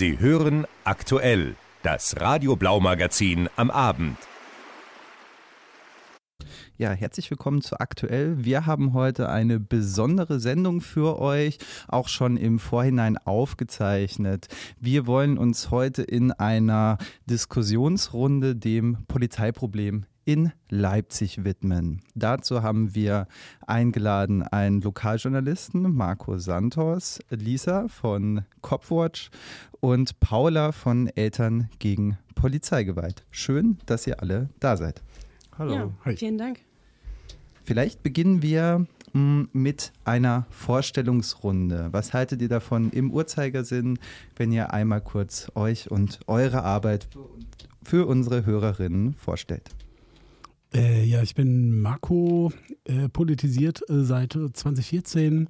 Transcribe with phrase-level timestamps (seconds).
[0.00, 4.16] Sie hören aktuell das Radio Blau Magazin am Abend.
[6.78, 8.42] Ja, herzlich willkommen zu Aktuell.
[8.42, 14.48] Wir haben heute eine besondere Sendung für euch, auch schon im Vorhinein aufgezeichnet.
[14.80, 16.96] Wir wollen uns heute in einer
[17.26, 22.02] Diskussionsrunde dem Polizeiproblem in Leipzig widmen.
[22.14, 23.26] Dazu haben wir
[23.66, 29.32] eingeladen einen Lokaljournalisten, Marco Santos, Lisa von Copwatch
[29.80, 33.24] und Paula von Eltern gegen Polizeigewalt.
[33.32, 35.02] Schön, dass ihr alle da seid.
[35.58, 35.74] Hallo.
[35.74, 36.16] Ja, Hi.
[36.16, 36.60] Vielen Dank.
[37.64, 41.88] Vielleicht beginnen wir mm, mit einer Vorstellungsrunde.
[41.90, 43.98] Was haltet ihr davon im Uhrzeigersinn,
[44.36, 47.08] wenn ihr einmal kurz euch und eure Arbeit
[47.82, 49.74] für unsere Hörerinnen vorstellt?
[50.72, 52.52] Äh, ja, ich bin Marco,
[52.84, 55.48] äh, politisiert äh, seit 2014,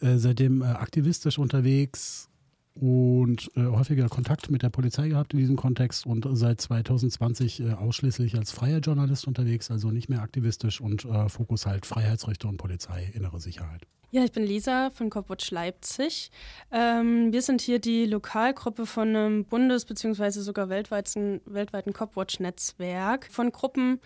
[0.00, 2.30] äh, seitdem äh, aktivistisch unterwegs,
[2.78, 7.72] und äh, häufiger Kontakt mit der Polizei gehabt in diesem Kontext und seit 2020 äh,
[7.72, 13.10] ausschließlich als freier Journalist unterwegs, also nicht mehr aktivistisch und Fokus halt Freiheitsrechte und Polizei,
[13.14, 13.86] innere Sicherheit.
[14.12, 16.30] Ja, ich bin Lisa von Copwatch Leipzig.
[16.70, 20.30] Ähm, wir sind hier die Lokalgruppe von einem bundes- bzw.
[20.40, 24.00] sogar weltweiten, weltweiten Copwatch-Netzwerk von Gruppen,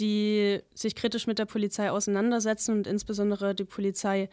[0.00, 4.28] die sich kritisch mit der Polizei auseinandersetzen und insbesondere die Polizei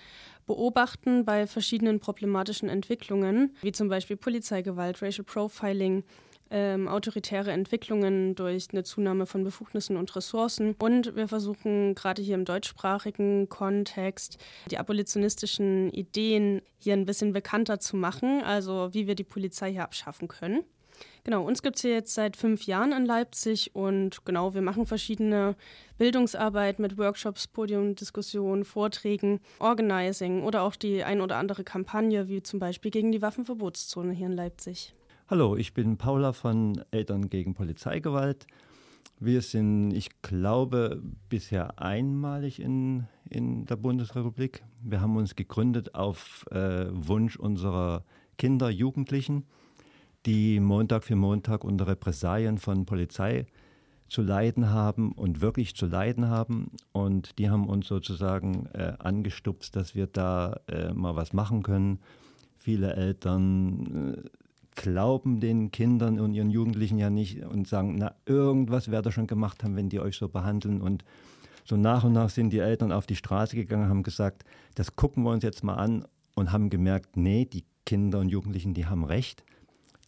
[0.48, 6.04] beobachten bei verschiedenen problematischen Entwicklungen, wie zum Beispiel Polizeigewalt, Racial Profiling,
[6.52, 10.76] ähm, autoritäre Entwicklungen durch eine Zunahme von Befugnissen und Ressourcen.
[10.80, 14.38] Und wir versuchen gerade hier im deutschsprachigen Kontext
[14.70, 19.84] die abolitionistischen Ideen hier ein bisschen bekannter zu machen, also wie wir die Polizei hier
[19.84, 20.66] abschaffen können.
[21.24, 24.86] Genau, uns gibt es hier jetzt seit fünf Jahren in Leipzig und genau, wir machen
[24.86, 25.56] verschiedene
[25.98, 32.60] Bildungsarbeit mit Workshops, Podiumdiskussionen, Vorträgen, Organizing oder auch die ein oder andere Kampagne, wie zum
[32.60, 34.96] Beispiel gegen die Waffenverbotszone hier in Leipzig.
[35.30, 38.48] Hallo, ich bin Paula von Eltern gegen Polizeigewalt.
[39.24, 44.64] Wir sind, ich glaube, bisher einmalig in, in der Bundesrepublik.
[44.82, 48.04] Wir haben uns gegründet auf äh, Wunsch unserer
[48.40, 49.46] Kinder, Jugendlichen
[50.26, 53.46] die Montag für Montag unter Repressalien von Polizei
[54.08, 56.72] zu leiden haben und wirklich zu leiden haben.
[56.92, 62.00] Und die haben uns sozusagen äh, angestupst, dass wir da äh, mal was machen können.
[62.58, 64.30] Viele Eltern äh,
[64.76, 69.28] glauben den Kindern und ihren Jugendlichen ja nicht und sagen, na, irgendwas werdet ihr schon
[69.28, 70.82] gemacht haben, wenn die euch so behandeln.
[70.82, 71.06] Und
[71.64, 74.44] so nach und nach sind die Eltern auf die Straße gegangen, haben gesagt,
[74.76, 76.06] das gucken wir uns jetzt mal an
[76.36, 79.44] und haben gemerkt, nee, die Kinder und Jugendlichen, die haben recht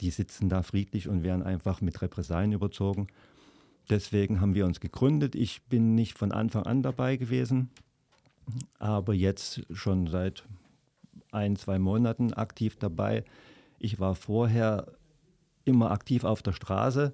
[0.03, 3.07] die sitzen da friedlich und werden einfach mit Repressalien überzogen.
[3.89, 5.33] Deswegen haben wir uns gegründet.
[5.33, 7.69] Ich bin nicht von Anfang an dabei gewesen,
[8.79, 10.43] aber jetzt schon seit
[11.31, 13.23] ein, zwei Monaten aktiv dabei.
[13.79, 14.87] Ich war vorher
[15.63, 17.13] immer aktiv auf der Straße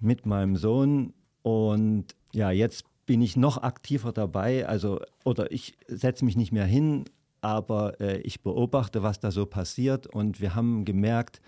[0.00, 1.12] mit meinem Sohn
[1.42, 4.66] und ja, jetzt bin ich noch aktiver dabei.
[4.66, 7.04] Also, oder ich setze mich nicht mehr hin,
[7.42, 11.40] aber äh, ich beobachte, was da so passiert und wir haben gemerkt,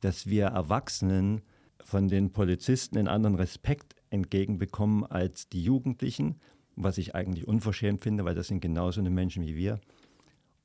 [0.00, 1.42] dass wir Erwachsenen
[1.82, 6.36] von den Polizisten einen anderen Respekt entgegenbekommen als die Jugendlichen,
[6.76, 9.80] was ich eigentlich unverschämt finde, weil das sind genauso eine Menschen wie wir.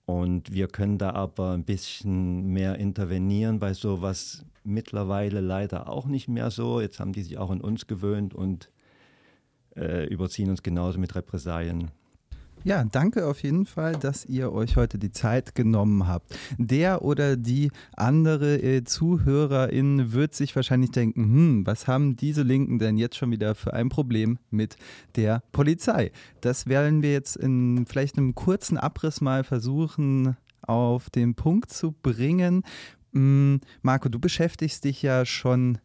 [0.05, 6.27] Und wir können da aber ein bisschen mehr intervenieren bei sowas mittlerweile leider auch nicht
[6.27, 6.79] mehr so.
[6.79, 8.71] Jetzt haben die sich auch an uns gewöhnt und
[9.75, 11.91] äh, überziehen uns genauso mit Repressalien.
[12.65, 16.35] Ja, danke auf jeden Fall, dass ihr euch heute die Zeit genommen habt.
[16.57, 22.79] Der oder die andere äh, Zuhörerin wird sich wahrscheinlich denken, hm, was haben diese Linken
[22.79, 24.77] denn jetzt schon wieder für ein Problem mit
[25.15, 26.11] der Polizei?
[26.41, 31.91] Das werden wir jetzt in vielleicht einem kurzen Abriss mal versuchen auf den Punkt zu
[31.91, 32.63] bringen.
[33.13, 35.77] Hm, Marco, du beschäftigst dich ja schon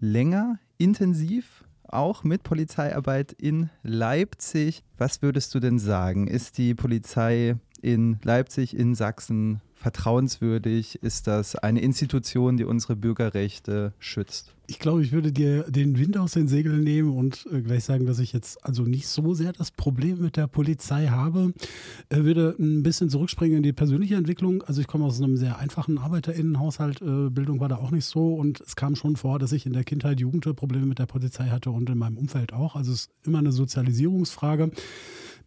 [0.00, 4.82] länger intensiv auch mit Polizeiarbeit in Leipzig.
[4.98, 6.26] Was würdest du denn sagen?
[6.26, 11.02] Ist die Polizei in Leipzig, in Sachsen vertrauenswürdig?
[11.02, 14.52] Ist das eine Institution, die unsere Bürgerrechte schützt?
[14.68, 18.04] Ich glaube, ich würde dir den Wind aus den Segeln nehmen und äh, gleich sagen,
[18.04, 21.52] dass ich jetzt also nicht so sehr das Problem mit der Polizei habe.
[22.10, 24.62] Ich würde ein bisschen zurückspringen in die persönliche Entwicklung.
[24.62, 27.00] Also ich komme aus einem sehr einfachen ArbeiterInnenhaushalt.
[27.00, 29.72] Äh, Bildung war da auch nicht so und es kam schon vor, dass ich in
[29.72, 32.74] der Kindheit, Jugend Probleme mit der Polizei hatte und in meinem Umfeld auch.
[32.74, 34.72] Also es ist immer eine Sozialisierungsfrage.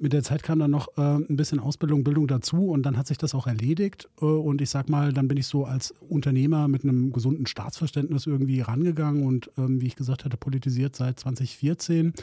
[0.02, 3.08] Mit der Zeit kam dann noch äh, ein bisschen Ausbildung, Bildung dazu und dann hat
[3.08, 4.08] sich das auch erledigt.
[4.22, 8.26] Äh, und ich sag mal, dann bin ich so als Unternehmer mit einem gesunden Staatsverständnis
[8.26, 12.14] irgendwie rangegangen und ähm, wie ich gesagt hatte, politisiert seit 2014.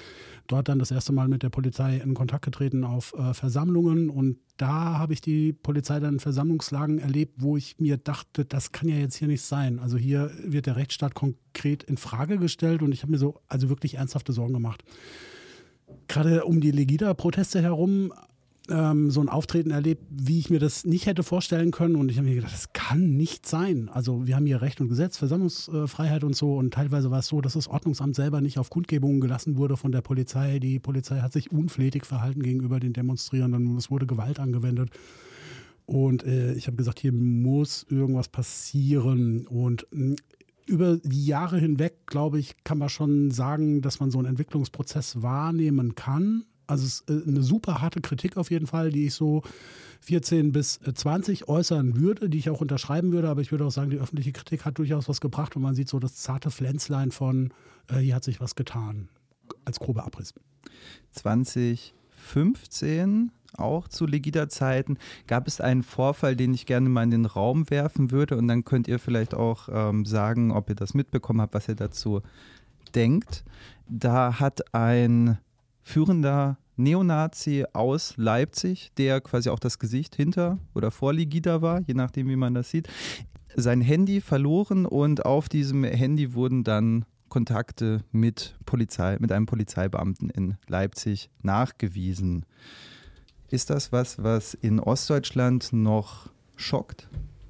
[0.46, 4.38] Dort dann das erste Mal mit der Polizei in Kontakt getreten auf äh, Versammlungen und
[4.56, 8.88] da habe ich die Polizei dann in Versammlungslagen erlebt, wo ich mir dachte, das kann
[8.88, 9.80] ja jetzt hier nicht sein.
[9.80, 13.68] Also hier wird der Rechtsstaat konkret in Frage gestellt und ich habe mir so also
[13.68, 14.82] wirklich ernsthafte Sorgen gemacht
[16.08, 18.12] gerade um die Legida-Proteste herum
[18.68, 21.96] ähm, so ein Auftreten erlebt, wie ich mir das nicht hätte vorstellen können.
[21.96, 23.88] Und ich habe mir gedacht, das kann nicht sein.
[23.88, 26.56] Also wir haben hier Recht und Gesetz, Versammlungsfreiheit und so.
[26.56, 29.92] Und teilweise war es so, dass das Ordnungsamt selber nicht auf Kundgebungen gelassen wurde von
[29.92, 30.58] der Polizei.
[30.58, 33.76] Die Polizei hat sich unflätig verhalten gegenüber den Demonstrierenden.
[33.76, 34.90] Es wurde Gewalt angewendet.
[35.86, 39.46] Und äh, ich habe gesagt, hier muss irgendwas passieren.
[39.46, 40.16] Und hm,
[40.66, 45.22] über die Jahre hinweg, glaube ich, kann man schon sagen, dass man so einen Entwicklungsprozess
[45.22, 46.44] wahrnehmen kann.
[46.66, 49.42] Also es ist äh, eine super harte Kritik auf jeden Fall, die ich so
[50.00, 53.28] 14 bis 20 äh, äußern würde, die ich auch unterschreiben würde.
[53.28, 55.88] Aber ich würde auch sagen, die öffentliche Kritik hat durchaus was gebracht und man sieht
[55.88, 57.52] so das zarte Pflänzlein von,
[57.88, 59.08] äh, hier hat sich was getan,
[59.64, 60.34] als grober Abriss.
[61.12, 67.70] 2015 auch zu Legida-Zeiten gab es einen Vorfall, den ich gerne mal in den Raum
[67.70, 71.54] werfen würde und dann könnt ihr vielleicht auch ähm, sagen, ob ihr das mitbekommen habt,
[71.54, 72.22] was ihr dazu
[72.94, 73.44] denkt.
[73.88, 75.38] Da hat ein
[75.82, 81.94] führender Neonazi aus Leipzig, der quasi auch das Gesicht hinter oder vor Legida war, je
[81.94, 82.88] nachdem, wie man das sieht,
[83.54, 90.30] sein Handy verloren und auf diesem Handy wurden dann Kontakte mit Polizei, mit einem Polizeibeamten
[90.30, 92.44] in Leipzig nachgewiesen.
[93.50, 97.08] Ist das was, was in Ostdeutschland noch schockt?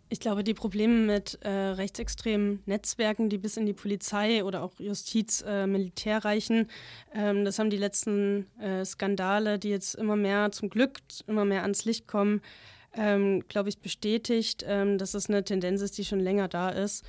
[0.08, 4.78] Ich glaube, die Probleme mit äh, rechtsextremen Netzwerken, die bis in die Polizei oder auch
[4.78, 6.68] Justiz, äh, Militär reichen,
[7.12, 11.62] ähm, das haben die letzten äh, Skandale, die jetzt immer mehr zum Glück immer mehr
[11.62, 12.40] ans Licht kommen,
[12.94, 17.04] ähm, glaube ich, bestätigt, ähm, dass es eine Tendenz ist, die schon länger da ist.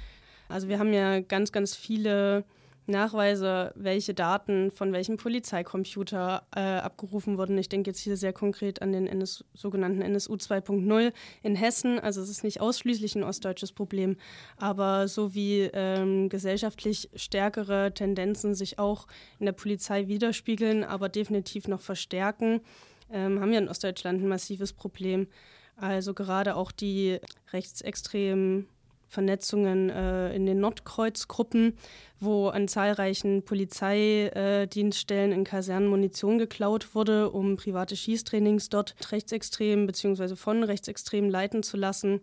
[0.49, 2.45] Also wir haben ja ganz, ganz viele
[2.87, 7.57] Nachweise, welche Daten von welchem Polizeicomputer äh, abgerufen wurden.
[7.57, 11.13] Ich denke jetzt hier sehr konkret an den NS, sogenannten NSU 2.0
[11.43, 11.99] in Hessen.
[11.99, 14.17] Also es ist nicht ausschließlich ein ostdeutsches Problem,
[14.57, 19.07] aber so wie ähm, gesellschaftlich stärkere Tendenzen sich auch
[19.39, 22.61] in der Polizei widerspiegeln, aber definitiv noch verstärken,
[23.11, 25.27] ähm, haben wir in Ostdeutschland ein massives Problem.
[25.75, 27.19] Also gerade auch die
[27.53, 28.67] rechtsextremen
[29.07, 31.77] Vernetzungen äh, in den Nordkreuzgruppen,
[32.19, 40.36] wo an zahlreichen Polizeidienststellen in Kasernen Munition geklaut wurde, um private Schießtrainings dort rechtsextrem bzw.
[40.36, 42.21] von rechtsextremen leiten zu lassen.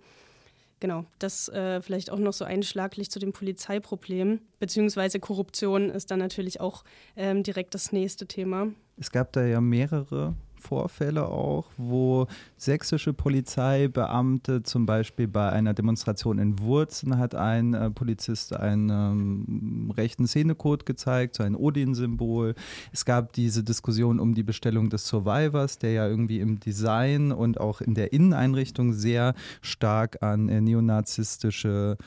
[0.81, 6.19] Genau, das äh, vielleicht auch noch so einschlaglich zu dem Polizeiproblem, beziehungsweise Korruption ist dann
[6.19, 6.85] natürlich auch
[7.17, 8.67] ähm, direkt das nächste Thema.
[8.99, 12.27] Es gab da ja mehrere Vorfälle auch, wo
[12.57, 19.93] sächsische Polizeibeamte zum Beispiel bei einer Demonstration in Wurzen hat ein äh, Polizist einen ähm,
[19.97, 22.55] rechten Szenecode gezeigt, so ein Odin-Symbol.
[22.93, 27.61] Es gab diese Diskussion um die Bestellung des Survivors, der ja irgendwie im Design und
[27.61, 31.99] auch in der Inneneinrichtung sehr stark an äh, neonazistische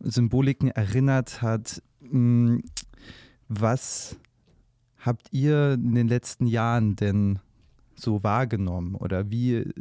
[0.00, 1.82] Symboliken erinnert hat.
[2.00, 2.62] Hm,
[3.48, 4.16] was
[4.98, 7.38] habt ihr in den letzten Jahren denn
[7.96, 9.72] so wahrgenommen oder wie, äh,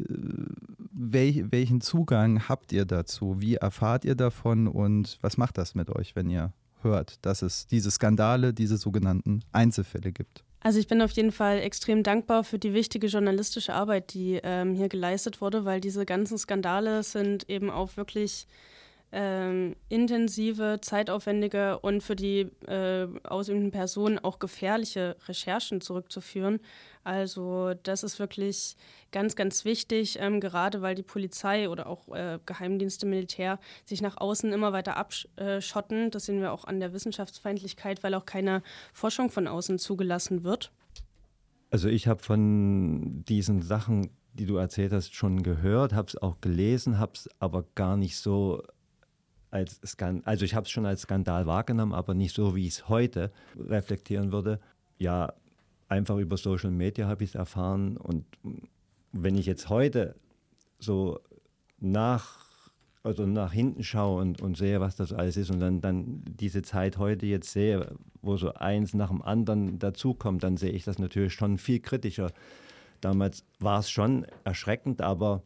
[0.92, 3.36] welch, welchen Zugang habt ihr dazu?
[3.40, 7.68] Wie erfahrt ihr davon und was macht das mit euch, wenn ihr hört, dass es
[7.68, 10.44] diese Skandale, diese sogenannten Einzelfälle gibt?
[10.62, 14.74] Also ich bin auf jeden Fall extrem dankbar für die wichtige journalistische Arbeit, die ähm,
[14.74, 18.48] hier geleistet wurde, weil diese ganzen Skandale sind eben auch wirklich
[19.18, 26.60] ähm, intensive, zeitaufwendige und für die äh, ausübenden Personen auch gefährliche Recherchen zurückzuführen.
[27.06, 28.76] Also das ist wirklich
[29.14, 34.18] ganz, ganz wichtig, ähm, gerade weil die Polizei oder auch äh, Geheimdienste, Militär sich nach
[34.18, 36.12] außen immer weiter abschotten.
[36.12, 40.74] Das sehen wir auch an der Wissenschaftsfeindlichkeit, weil auch keine Forschung von außen zugelassen wird.
[41.72, 46.42] Also ich habe von diesen Sachen, die du erzählt hast, schon gehört, habe es auch
[46.42, 48.62] gelesen, habe es aber gar nicht so
[49.56, 52.74] als Skandal, also ich habe es schon als Skandal wahrgenommen, aber nicht so, wie ich
[52.74, 54.60] es heute reflektieren würde.
[54.98, 55.34] Ja,
[55.88, 57.96] einfach über Social Media habe ich es erfahren.
[57.96, 58.26] Und
[59.14, 60.16] wenn ich jetzt heute
[60.78, 61.22] so
[61.80, 62.70] nach,
[63.02, 66.62] also nach hinten schaue und, und sehe, was das alles ist und dann, dann diese
[66.62, 71.00] Zeit heute jetzt sehe, wo so eins nach dem anderen dazukommt, dann sehe ich das
[71.00, 72.32] natürlich schon viel kritischer.
[73.00, 75.44] Damals war es schon erschreckend, aber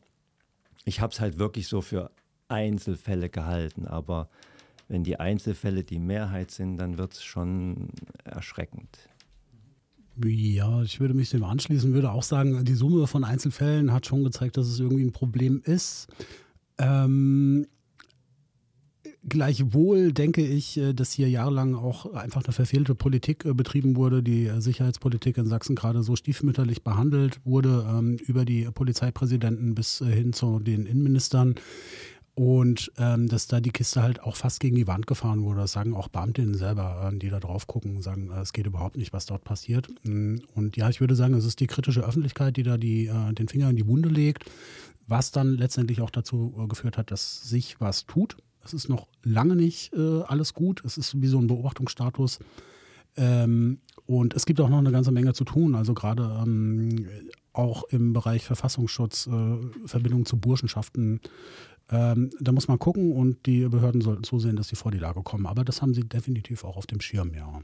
[0.86, 2.10] ich habe es halt wirklich so für
[2.50, 3.86] Einzelfälle gehalten.
[3.86, 4.30] Aber
[4.88, 7.90] wenn die Einzelfälle die Mehrheit sind, dann wird es schon
[8.24, 9.10] erschreckend.
[10.22, 14.24] Ja, ich würde mich dem anschließen, würde auch sagen, die Summe von Einzelfällen hat schon
[14.24, 16.08] gezeigt, dass es irgendwie ein Problem ist.
[16.78, 17.68] Ähm,
[19.28, 24.24] Gleichwohl denke ich, äh, dass hier jahrelang auch einfach eine verfehlte Politik äh, betrieben wurde,
[24.24, 30.00] die äh, Sicherheitspolitik in Sachsen gerade so stiefmütterlich behandelt wurde, ähm, über die Polizeipräsidenten bis
[30.00, 31.56] hin zu den Innenministern.
[32.40, 35.60] Und ähm, dass da die Kiste halt auch fast gegen die Wand gefahren wurde.
[35.60, 39.26] Das sagen auch Beamtinnen selber, die da drauf gucken, sagen, es geht überhaupt nicht, was
[39.26, 39.90] dort passiert.
[40.04, 43.50] Mm, und ja, ich würde sagen, es ist die kritische Öffentlichkeit, die da die, den
[43.50, 44.50] Finger in die Wunde legt,
[45.06, 48.38] was dann letztendlich auch dazu geführt hat, dass sich was tut.
[48.64, 50.82] Es ist noch lange nicht äh, alles gut.
[50.86, 52.40] Es ist wie so ein Beobachtungsstatus.
[53.18, 55.76] Ähm, und es gibt auch noch eine ganze Menge zu tun.
[55.76, 57.06] Also gerade ähm,
[57.52, 61.20] auch im Bereich Verfassungsschutz, äh, Verbindung zu Burschenschaften.
[61.92, 65.24] Ähm, da muss man gucken und die Behörden sollten zusehen, dass sie vor die Lage
[65.24, 65.48] kommen.
[65.48, 67.62] Aber das haben sie definitiv auch auf dem Schirm, ja.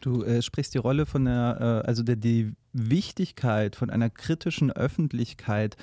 [0.00, 4.70] Du äh, sprichst die Rolle von der, äh, also der, die Wichtigkeit von einer kritischen
[4.70, 5.76] Öffentlichkeit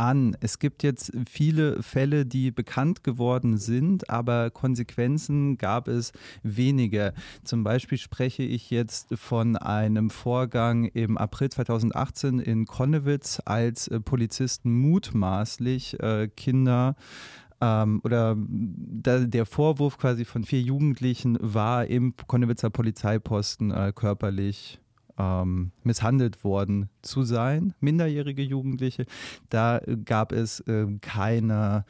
[0.00, 0.36] an.
[0.40, 6.12] Es gibt jetzt viele Fälle, die bekannt geworden sind, aber Konsequenzen gab es
[6.42, 7.12] weniger.
[7.44, 14.00] Zum Beispiel spreche ich jetzt von einem Vorgang im April 2018 in Konnewitz, als äh,
[14.00, 16.96] Polizisten mutmaßlich äh, Kinder
[17.60, 24.80] ähm, oder da, der Vorwurf quasi von vier Jugendlichen war, im Konnewitzer Polizeiposten äh, körperlich
[25.18, 29.06] ähm, misshandelt worden zu sein, minderjährige Jugendliche.
[29.50, 31.84] Da gab es äh, keine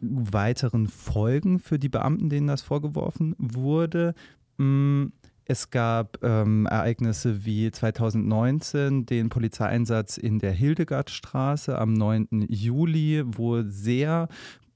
[0.00, 4.14] weiteren Folgen für die Beamten, denen das vorgeworfen wurde.
[4.58, 5.06] Mm,
[5.50, 12.46] es gab ähm, Ereignisse wie 2019 den Polizeieinsatz in der Hildegardstraße am 9.
[12.48, 14.28] Juli, wo sehr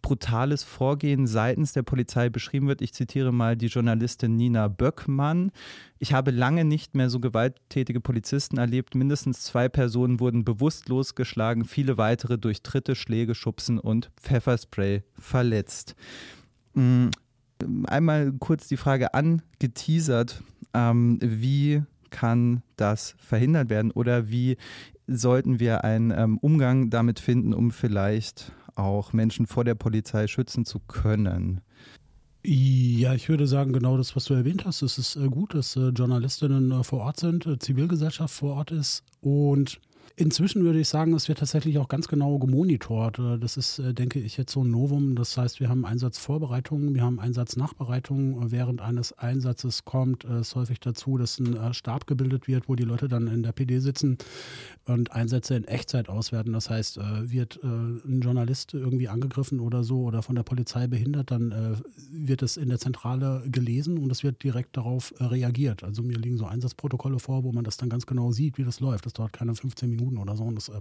[0.03, 2.83] brutales Vorgehen seitens der Polizei beschrieben wird.
[2.83, 5.53] Ich zitiere mal die Journalistin Nina Böckmann.
[6.01, 8.97] Ich habe lange nicht mehr so gewalttätige Polizisten erlebt.
[8.97, 15.95] Mindestens zwei Personen wurden bewusstlos geschlagen, viele weitere durch Tritte, Schläge, Schubsen und Pfefferspray verletzt.
[17.87, 20.43] Einmal kurz die Frage angeteasert,
[20.75, 24.57] ähm, wie kann das verhindert werden oder wie
[25.07, 30.65] sollten wir einen ähm, Umgang damit finden, um vielleicht auch Menschen vor der Polizei schützen
[30.65, 31.61] zu können.
[32.47, 34.83] Ja, ich würde sagen, genau das, was du erwähnt hast.
[34.83, 39.03] Es ist äh, gut, dass äh, Journalistinnen äh, vor Ort sind, Zivilgesellschaft vor Ort ist
[39.21, 39.81] und
[40.17, 43.19] Inzwischen würde ich sagen, es wird tatsächlich auch ganz genau gemonitort.
[43.19, 45.17] Äh, das ist, äh, denke ich, jetzt so ein Novum.
[45.17, 48.53] Das heißt, wir haben Einsatzvorbereitungen, wir haben Einsatznachbereitungen.
[48.53, 52.85] Während eines Einsatzes kommt es häufig dazu, dass ein äh, Stab gebildet wird, wo die
[52.85, 54.19] Leute dann in der PD sitzen
[54.87, 56.53] und Einsätze in Echtzeit auswerten.
[56.53, 61.83] Das heißt, wird ein Journalist irgendwie angegriffen oder so oder von der Polizei behindert, dann
[62.13, 65.83] wird es in der Zentrale gelesen und es wird direkt darauf reagiert.
[65.85, 68.81] Also mir liegen so Einsatzprotokolle vor, wo man das dann ganz genau sieht, wie das
[68.81, 69.07] läuft.
[69.07, 70.45] Das dauert keine 15 Minuten Minuten oder so.
[70.45, 70.81] Und das, äh,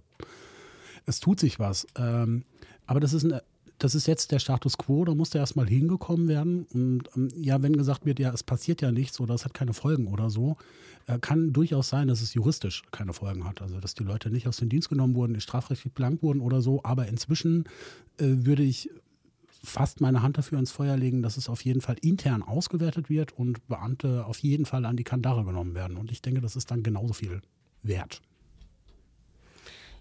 [1.06, 1.88] es tut sich was.
[1.98, 2.44] Ähm,
[2.86, 3.40] aber das ist, ein,
[3.80, 6.66] das ist jetzt der Status quo, da muss der erstmal hingekommen werden.
[6.74, 9.74] Und ähm, ja, wenn gesagt wird, ja, es passiert ja nichts oder es hat keine
[9.74, 10.58] Folgen oder so,
[11.08, 13.62] äh, kann durchaus sein, dass es juristisch keine Folgen hat.
[13.62, 16.82] Also, dass die Leute nicht aus dem Dienst genommen wurden, strafrechtlich blank wurden oder so.
[16.84, 17.66] Aber inzwischen
[18.18, 18.90] äh, würde ich
[19.64, 23.32] fast meine Hand dafür ins Feuer legen, dass es auf jeden Fall intern ausgewertet wird
[23.32, 25.96] und Beamte auf jeden Fall an die Kandare genommen werden.
[25.98, 27.42] Und ich denke, das ist dann genauso viel
[27.82, 28.22] wert.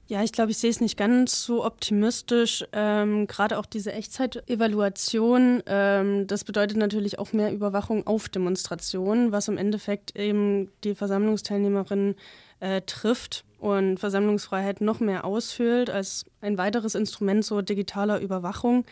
[0.09, 2.65] Ja, ich glaube, ich sehe es nicht ganz so optimistisch.
[2.73, 9.49] Ähm, Gerade auch diese Echtzeit-Evaluation, ähm, das bedeutet natürlich auch mehr Überwachung auf Demonstrationen, was
[9.49, 12.17] im Endeffekt eben die Versammlungsteilnehmerinnen
[12.61, 18.85] äh, trifft und Versammlungsfreiheit noch mehr ausfüllt als ein weiteres Instrument so digitaler Überwachung,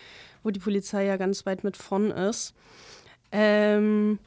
[0.45, 2.55] wo die Polizei ja ganz weit mit vorn ist.
[3.33, 4.21] Ähm,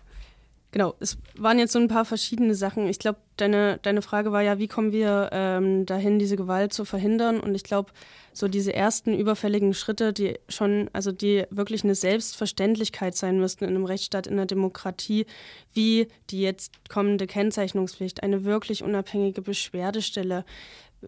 [0.74, 2.88] Genau, es waren jetzt so ein paar verschiedene Sachen.
[2.88, 6.84] Ich glaube, deine, deine Frage war ja, wie kommen wir ähm, dahin, diese Gewalt zu
[6.84, 7.40] verhindern?
[7.40, 7.92] Und ich glaube,
[8.34, 13.76] so diese ersten überfälligen Schritte, die schon, also die wirklich eine Selbstverständlichkeit sein müssten in
[13.76, 15.28] einem Rechtsstaat, in einer Demokratie,
[15.74, 20.44] wie die jetzt kommende Kennzeichnungspflicht, eine wirklich unabhängige Beschwerdestelle,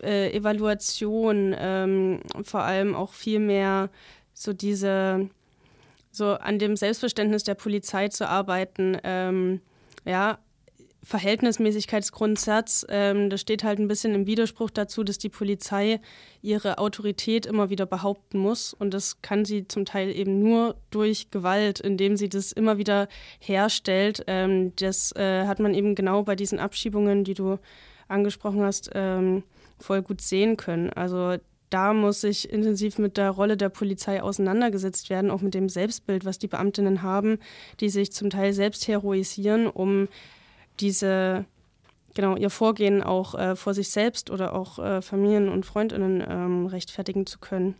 [0.04, 3.90] äh, Evaluation, ähm, vor allem auch viel mehr
[4.36, 5.28] so diese
[6.16, 9.62] so an dem Selbstverständnis der Polizei zu arbeiten, ähm,
[10.06, 10.40] ja,
[11.06, 16.02] Verhältnismäßigkeitsgrundsatz, ähm, das steht halt ein bisschen im Widerspruch dazu, dass die Polizei
[16.42, 18.74] ihre Autorität immer wieder behaupten muss.
[18.74, 23.08] Und das kann sie zum Teil eben nur durch Gewalt, indem sie das immer wieder
[23.40, 24.24] herstellt.
[24.26, 27.60] Ähm, das äh, hat man eben genau bei diesen Abschiebungen, die du
[28.08, 29.44] angesprochen hast, ähm,
[29.80, 30.90] voll gut sehen können.
[30.92, 31.38] Also
[31.76, 36.24] da muss sich intensiv mit der Rolle der Polizei auseinandergesetzt werden, auch mit dem Selbstbild,
[36.24, 37.38] was die Beamtinnen haben,
[37.82, 40.08] die sich zum Teil selbst heroisieren, um
[40.80, 41.44] diese
[42.14, 46.66] genau ihr Vorgehen auch äh, vor sich selbst oder auch äh, Familien und Freundinnen ähm,
[46.68, 47.76] rechtfertigen zu können.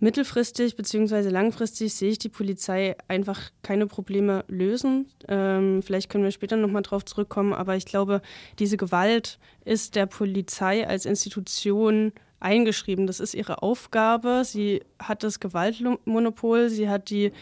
[0.00, 1.28] Mittelfristig bzw.
[1.28, 5.10] langfristig sehe ich die Polizei einfach keine Probleme lösen.
[5.28, 8.22] Ähm, vielleicht können wir später nochmal drauf zurückkommen, aber ich glaube,
[8.58, 13.06] diese Gewalt ist der Polizei als Institution eingeschrieben.
[13.06, 14.42] Das ist ihre Aufgabe.
[14.44, 17.32] Sie hat das Gewaltmonopol, sie hat die,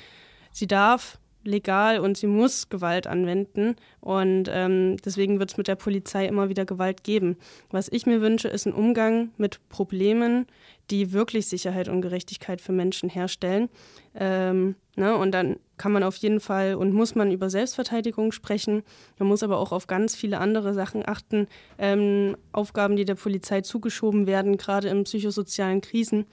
[0.52, 3.76] sie darf legal und sie muss Gewalt anwenden.
[4.00, 7.36] Und ähm, deswegen wird es mit der Polizei immer wieder Gewalt geben.
[7.70, 10.46] Was ich mir wünsche, ist ein Umgang mit Problemen,
[10.90, 13.68] die wirklich Sicherheit und Gerechtigkeit für Menschen herstellen.
[14.14, 15.16] Ähm, ne?
[15.16, 18.82] Und dann kann man auf jeden Fall und muss man über Selbstverteidigung sprechen.
[19.18, 21.48] Man muss aber auch auf ganz viele andere Sachen achten.
[21.78, 26.26] Ähm, Aufgaben, die der Polizei zugeschoben werden, gerade in psychosozialen Krisen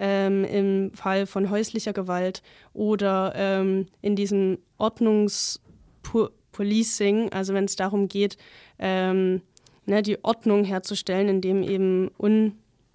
[0.00, 2.42] ähm, im Fall von häuslicher Gewalt
[2.72, 8.36] oder ähm, in diesem Ordnungspolicing, also wenn es darum geht,
[8.78, 9.42] ähm,
[9.84, 12.08] ne, die Ordnung herzustellen, indem eben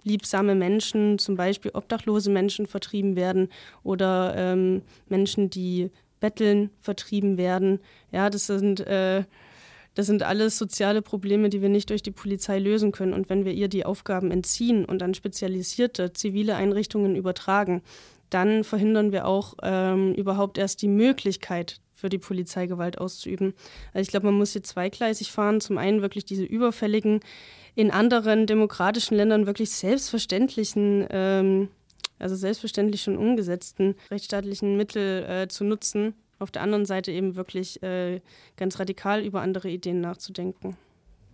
[0.06, 3.48] unliebsame Menschen, zum Beispiel obdachlose Menschen vertrieben werden
[3.82, 7.80] oder ähm, Menschen, die betteln, vertrieben werden.
[8.12, 9.24] Ja, das sind äh,
[9.94, 13.14] das sind alles soziale Probleme, die wir nicht durch die Polizei lösen können.
[13.14, 17.80] Und wenn wir ihr die Aufgaben entziehen und an spezialisierte zivile Einrichtungen übertragen,
[18.28, 23.54] dann verhindern wir auch ähm, überhaupt erst die Möglichkeit für die Polizei Gewalt auszuüben.
[23.94, 25.62] Also ich glaube, man muss hier zweigleisig fahren.
[25.62, 27.20] Zum einen wirklich diese überfälligen,
[27.76, 31.68] in anderen demokratischen Ländern wirklich selbstverständlichen, ähm,
[32.18, 37.82] also selbstverständlich schon umgesetzten rechtsstaatlichen Mittel äh, zu nutzen, auf der anderen Seite eben wirklich
[37.82, 38.20] äh,
[38.56, 40.76] ganz radikal über andere Ideen nachzudenken.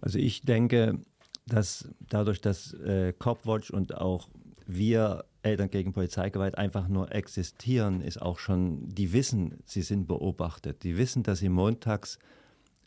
[0.01, 0.99] Also ich denke,
[1.47, 4.29] dass dadurch, dass äh, Copwatch und auch
[4.67, 10.83] wir Eltern gegen Polizeigewalt einfach nur existieren, ist auch schon, die wissen, sie sind beobachtet.
[10.83, 12.19] Die wissen, dass sie montags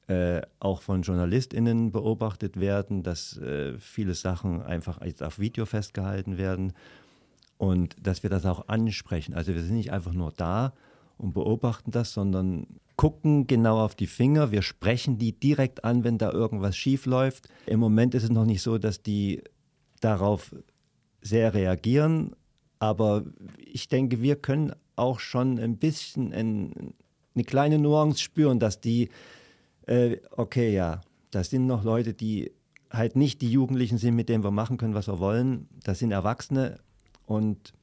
[0.08, 6.38] äh, auch von JournalistInnen beobachtet werden, dass äh, viele Sachen einfach als auf Video festgehalten
[6.38, 6.74] werden
[7.58, 9.34] und dass wir das auch ansprechen.
[9.34, 10.74] Also wir sind nicht einfach nur da,
[11.18, 14.52] und beobachten das, sondern gucken genau auf die Finger.
[14.52, 17.50] Wir sprechen die direkt an, wenn da irgendwas schief läuft.
[17.66, 19.44] Im Moment ist es noch nicht so, dass die
[20.02, 20.56] darauf
[21.22, 22.36] sehr reagieren,
[22.80, 23.24] aber
[23.58, 26.94] ich denke, wir können auch schon ein bisschen ein,
[27.34, 29.10] eine kleine Nuance spüren, dass die,
[29.88, 32.52] äh, okay, ja, das sind noch Leute, die
[32.92, 35.68] halt nicht die Jugendlichen sind, mit denen wir machen können, was wir wollen.
[35.84, 36.80] Das sind Erwachsene
[37.26, 37.74] und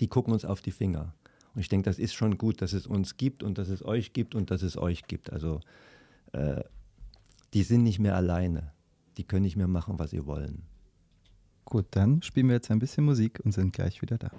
[0.00, 1.14] die gucken uns auf die Finger.
[1.54, 4.12] Und ich denke, das ist schon gut, dass es uns gibt und dass es euch
[4.12, 5.32] gibt und dass es euch gibt.
[5.32, 5.60] Also
[6.32, 6.62] äh,
[7.54, 8.72] die sind nicht mehr alleine.
[9.16, 10.62] Die können nicht mehr machen, was sie wollen.
[11.64, 14.30] Gut, dann spielen wir jetzt ein bisschen Musik und sind gleich wieder da.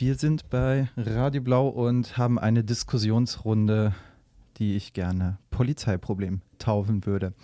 [0.00, 3.94] Wir sind bei Radio Blau und haben eine Diskussionsrunde,
[4.56, 7.34] die ich gerne Polizeiproblem taufen würde.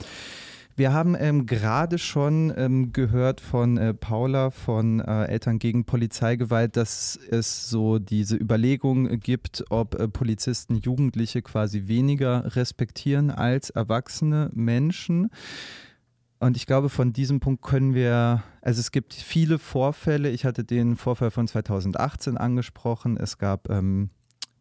[0.74, 6.78] Wir haben ähm, gerade schon ähm, gehört von äh, Paula von äh, Eltern gegen Polizeigewalt,
[6.78, 14.50] dass es so diese Überlegung gibt, ob äh, Polizisten Jugendliche quasi weniger respektieren als erwachsene
[14.54, 15.28] Menschen.
[16.38, 20.30] Und ich glaube, von diesem Punkt können wir, also es gibt viele Vorfälle.
[20.30, 23.16] Ich hatte den Vorfall von 2018 angesprochen.
[23.16, 24.10] Es gab ähm,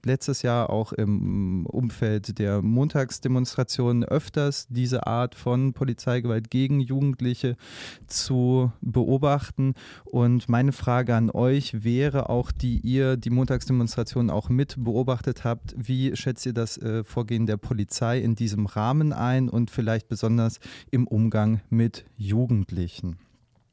[0.06, 7.58] letztes Jahr auch im Umfeld der Montagsdemonstrationen öfters diese Art von Polizeigewalt gegen Jugendliche
[8.08, 9.74] zu beobachten.
[10.06, 15.76] Und meine Frage an euch wäre auch, die ihr die Montagsdemonstrationen auch mit beobachtet habt,
[15.78, 20.60] wie schätzt ihr das äh, Vorgehen der Polizei in diesem Rahmen ein und vielleicht besonders
[20.92, 23.18] im Umgang mit Jugendlichen?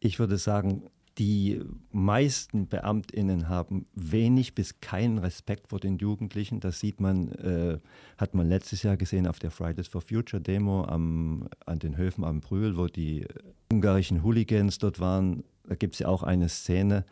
[0.01, 0.83] Ich würde sagen,
[1.19, 6.61] die meisten Beamtinnen haben wenig bis keinen Respekt vor den Jugendlichen.
[6.61, 7.79] Das sieht man, äh,
[8.17, 12.25] hat man letztes Jahr gesehen auf der Fridays for Future Demo am, an den Höfen
[12.25, 13.27] am Brühl, wo die
[13.71, 15.45] ungarischen Hooligans dort waren.
[15.69, 17.05] Da gibt es ja auch eine Szene,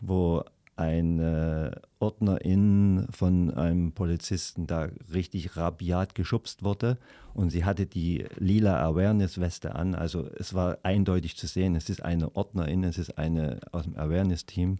[0.00, 0.42] wo
[0.78, 6.98] eine Ordnerin von einem Polizisten da richtig rabiat geschubst wurde
[7.34, 9.94] und sie hatte die lila Awareness-Weste an.
[9.94, 13.96] Also es war eindeutig zu sehen, es ist eine Ordnerin, es ist eine aus dem
[13.96, 14.78] Awareness-Team.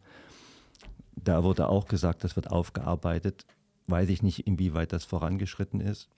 [1.16, 3.44] Da wurde auch gesagt, das wird aufgearbeitet.
[3.86, 6.08] Weiß ich nicht, inwieweit das vorangeschritten ist.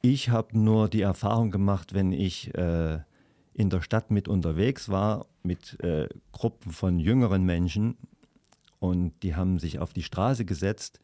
[0.00, 3.00] Ich habe nur die Erfahrung gemacht, wenn ich äh,
[3.54, 7.96] in der Stadt mit unterwegs war, mit äh, Gruppen von jüngeren Menschen,
[8.78, 11.00] und die haben sich auf die Straße gesetzt.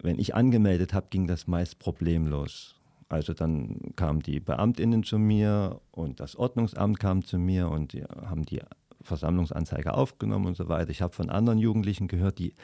[0.00, 2.76] Wenn ich angemeldet habe, ging das meist problemlos.
[3.08, 8.04] Also dann kamen die Beamtinnen zu mir und das Ordnungsamt kam zu mir und die
[8.04, 8.60] haben die
[9.00, 10.90] Versammlungsanzeige aufgenommen und so weiter.
[10.90, 12.54] Ich habe von anderen Jugendlichen gehört, die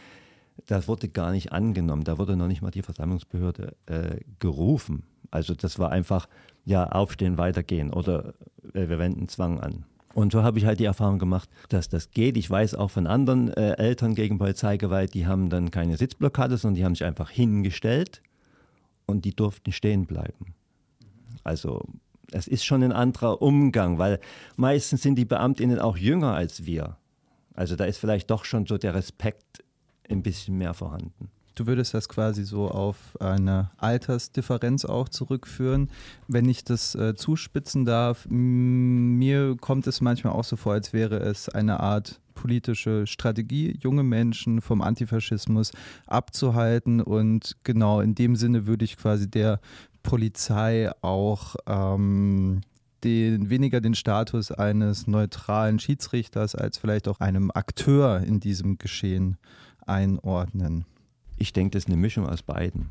[0.67, 2.05] das wurde gar nicht angenommen.
[2.05, 5.05] Da wurde noch nicht mal die Versammlungsbehörde äh, gerufen.
[5.31, 6.29] Also das war einfach,
[6.65, 8.35] ja, aufstehen, weitergehen oder
[8.73, 9.85] äh, wir wenden Zwang an.
[10.15, 12.37] Und so habe ich halt die Erfahrung gemacht, dass das geht.
[12.37, 16.77] Ich weiß auch von anderen äh, Eltern gegen Polizeigewalt, die haben dann keine Sitzblockade, sondern
[16.77, 18.23] die haben sich einfach hingestellt
[19.07, 20.55] und die durften stehen bleiben.
[21.43, 21.83] Also
[22.31, 24.21] es ist schon ein anderer Umgang, weil
[24.57, 26.97] meistens sind die Beamtinnen auch jünger als wir.
[27.55, 29.65] Also da ist vielleicht doch schon so der Respekt
[30.09, 31.31] ein bisschen mehr vorhanden.
[31.55, 35.89] Du würdest das quasi so auf eine Altersdifferenz auch zurückführen.
[36.27, 41.19] Wenn ich das äh, zuspitzen darf, mir kommt es manchmal auch so vor, als wäre
[41.19, 45.71] es eine Art politische Strategie, junge Menschen vom Antifaschismus
[46.07, 47.01] abzuhalten.
[47.01, 49.61] Und genau in dem Sinne würde ich quasi der
[50.03, 52.63] Polizei auch ähm,
[53.05, 59.37] den, weniger den Status eines neutralen Schiedsrichters als vielleicht auch einem Akteur in diesem Geschehen
[59.87, 60.85] einordnen.
[61.37, 62.91] Ich denke, das ist eine Mischung aus beiden.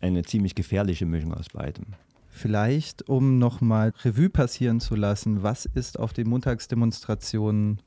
[0.00, 1.94] Eine ziemlich gefährliche Mischung aus beiden.
[2.28, 7.80] Vielleicht, um nochmal Revue passieren zu lassen, was ist auf den Montagsdemonstrationen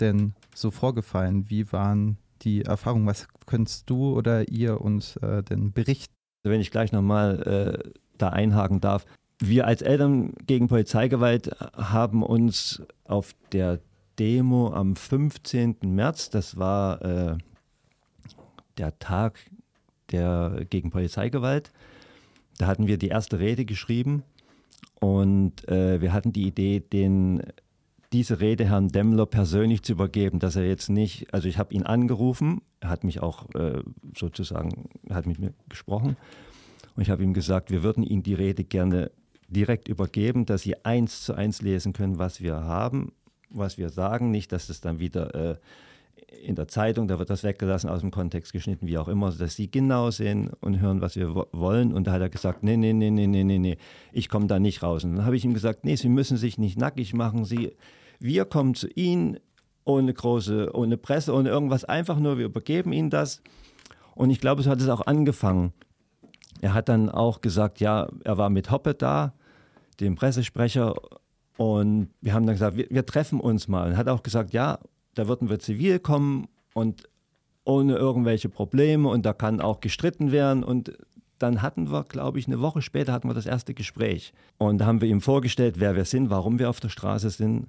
[0.00, 1.48] denn so vorgefallen?
[1.48, 3.06] Wie waren die Erfahrungen?
[3.06, 6.12] Was könntest du oder ihr uns äh, denn berichten?
[6.42, 9.06] Wenn ich gleich nochmal äh, da einhaken darf.
[9.38, 13.80] Wir als Eltern gegen Polizeigewalt haben uns auf der
[14.18, 15.76] Demo am 15.
[15.82, 17.38] März, das war äh,
[18.78, 19.38] der Tag
[20.10, 21.70] der, gegen Polizeigewalt.
[22.58, 24.22] Da hatten wir die erste Rede geschrieben
[25.00, 27.42] und äh, wir hatten die Idee, den,
[28.12, 31.82] diese Rede Herrn Demmler persönlich zu übergeben, dass er jetzt nicht, also ich habe ihn
[31.82, 33.82] angerufen, er hat mich auch äh,
[34.16, 36.16] sozusagen, hat mit mir gesprochen
[36.94, 39.10] und ich habe ihm gesagt, wir würden ihm die Rede gerne
[39.48, 43.12] direkt übergeben, dass Sie eins zu eins lesen können, was wir haben,
[43.50, 45.56] was wir sagen, nicht, dass es dann wieder äh,
[46.42, 49.56] in der Zeitung, da wird das weggelassen, aus dem Kontext geschnitten, wie auch immer, dass
[49.56, 51.92] sie genau sehen und hören, was wir wollen.
[51.92, 53.76] Und da hat er gesagt, nee, nee, nee, nee, nee, nee, nee,
[54.12, 55.04] ich komme da nicht raus.
[55.04, 57.44] Und dann habe ich ihm gesagt, nee, Sie müssen sich nicht nackig machen.
[57.44, 57.76] Sie,
[58.18, 59.38] wir kommen zu Ihnen
[59.84, 63.42] ohne große, ohne Presse, ohne irgendwas, einfach nur, wir übergeben Ihnen das.
[64.14, 65.72] Und ich glaube, so hat es auch angefangen.
[66.60, 69.34] Er hat dann auch gesagt, ja, er war mit Hoppe da,
[70.00, 70.94] dem Pressesprecher,
[71.56, 73.88] und wir haben dann gesagt, wir, wir treffen uns mal.
[73.90, 74.78] Und hat auch gesagt, ja,
[75.14, 77.08] da würden wir zivil kommen und
[77.64, 80.96] ohne irgendwelche Probleme und da kann auch gestritten werden und
[81.38, 84.86] dann hatten wir, glaube ich, eine Woche später hatten wir das erste Gespräch und da
[84.86, 87.68] haben wir ihm vorgestellt, wer wir sind, warum wir auf der Straße sind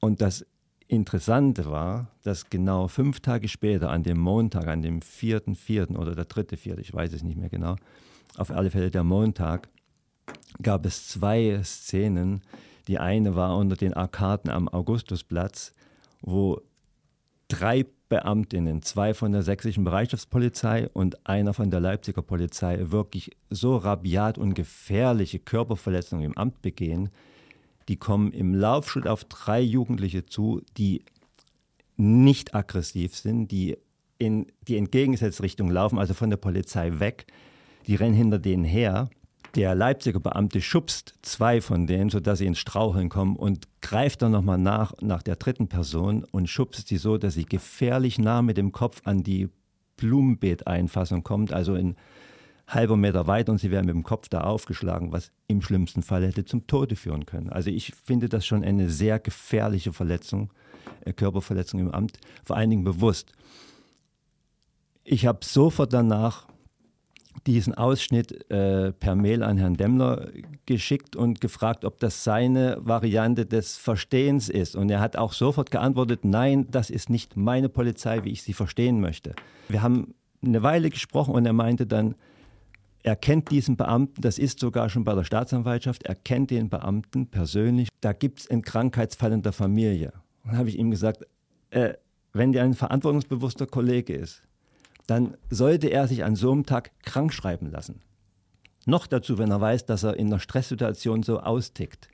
[0.00, 0.44] und das
[0.88, 5.96] Interessante war, dass genau fünf Tage später, an dem Montag, an dem 4.4.
[5.96, 7.76] oder der 3.4., ich weiß es nicht mehr genau,
[8.38, 9.68] auf alle Fälle der Montag,
[10.62, 12.42] gab es zwei Szenen.
[12.86, 15.74] Die eine war unter den Arkaden am Augustusplatz,
[16.20, 16.60] wo
[17.48, 23.76] drei Beamtinnen, zwei von der sächsischen Bereitschaftspolizei und einer von der Leipziger Polizei, wirklich so
[23.76, 27.10] rabiat und gefährliche Körperverletzungen im Amt begehen,
[27.88, 31.04] die kommen im Laufschritt auf drei Jugendliche zu, die
[31.96, 33.76] nicht aggressiv sind, die
[34.18, 37.26] in die entgegengesetzte Richtung laufen, also von der Polizei weg.
[37.86, 39.08] Die rennen hinter denen her
[39.54, 44.32] Der Leipziger Beamte schubst zwei von denen, sodass sie ins Straucheln kommen und greift dann
[44.32, 48.56] nochmal nach, nach der dritten Person und schubst sie so, dass sie gefährlich nah mit
[48.56, 49.48] dem Kopf an die
[49.96, 51.96] Blumenbeeteinfassung kommt, also in
[52.68, 56.26] halber Meter weit und sie wäre mit dem Kopf da aufgeschlagen, was im schlimmsten Fall
[56.26, 57.48] hätte zum Tode führen können.
[57.48, 60.50] Also ich finde das schon eine sehr gefährliche Verletzung,
[61.04, 63.32] äh, Körperverletzung im Amt, vor allen Dingen bewusst.
[65.02, 66.46] Ich habe sofort danach
[67.46, 70.28] diesen Ausschnitt äh, per Mail an Herrn Demmler
[70.66, 74.76] geschickt und gefragt, ob das seine Variante des Verstehens ist.
[74.76, 78.52] Und er hat auch sofort geantwortet, nein, das ist nicht meine Polizei, wie ich sie
[78.52, 79.34] verstehen möchte.
[79.68, 82.14] Wir haben eine Weile gesprochen und er meinte dann,
[83.02, 87.28] er kennt diesen Beamten, das ist sogar schon bei der Staatsanwaltschaft, er kennt den Beamten
[87.28, 87.88] persönlich.
[88.00, 90.12] Da gibt es einen Krankheitsfall in der Familie.
[90.44, 91.24] Und habe ich ihm gesagt,
[91.70, 91.94] äh,
[92.32, 94.42] wenn der ein verantwortungsbewusster Kollege ist,
[95.08, 98.02] dann sollte er sich an so einem Tag krank schreiben lassen.
[98.86, 102.08] Noch dazu, wenn er weiß, dass er in einer Stresssituation so austickt.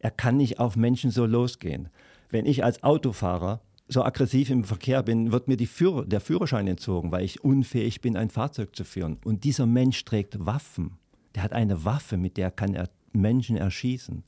[0.00, 1.88] Er kann nicht auf Menschen so losgehen.
[2.30, 7.12] Wenn ich als Autofahrer so aggressiv im Verkehr bin, wird mir Führer, der Führerschein entzogen,
[7.12, 9.18] weil ich unfähig bin, ein Fahrzeug zu führen.
[9.24, 10.98] Und dieser Mensch trägt Waffen.
[11.36, 14.24] Der hat eine Waffe, mit der kann er Menschen erschießen.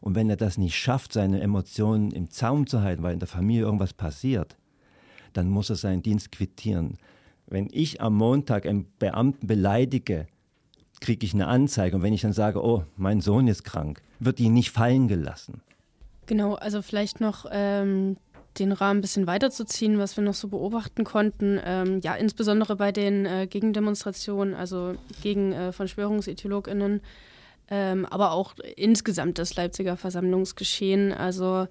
[0.00, 3.28] Und wenn er das nicht schafft, seine Emotionen im Zaum zu halten, weil in der
[3.28, 4.56] Familie irgendwas passiert,
[5.32, 6.98] dann muss er seinen Dienst quittieren.
[7.46, 10.26] Wenn ich am Montag einen Beamten beleidige,
[11.00, 11.96] kriege ich eine Anzeige.
[11.96, 15.60] Und wenn ich dann sage, oh, mein Sohn ist krank, wird die nicht fallen gelassen.
[16.26, 18.16] Genau, also vielleicht noch ähm,
[18.58, 21.60] den Rahmen ein bisschen weiterzuziehen, was wir noch so beobachten konnten.
[21.64, 27.00] Ähm, ja, insbesondere bei den äh, Gegendemonstrationen, also gegen äh, VerschwörungsideologInnen,
[27.68, 31.12] ähm, aber auch insgesamt das Leipziger Versammlungsgeschehen.
[31.12, 31.68] Also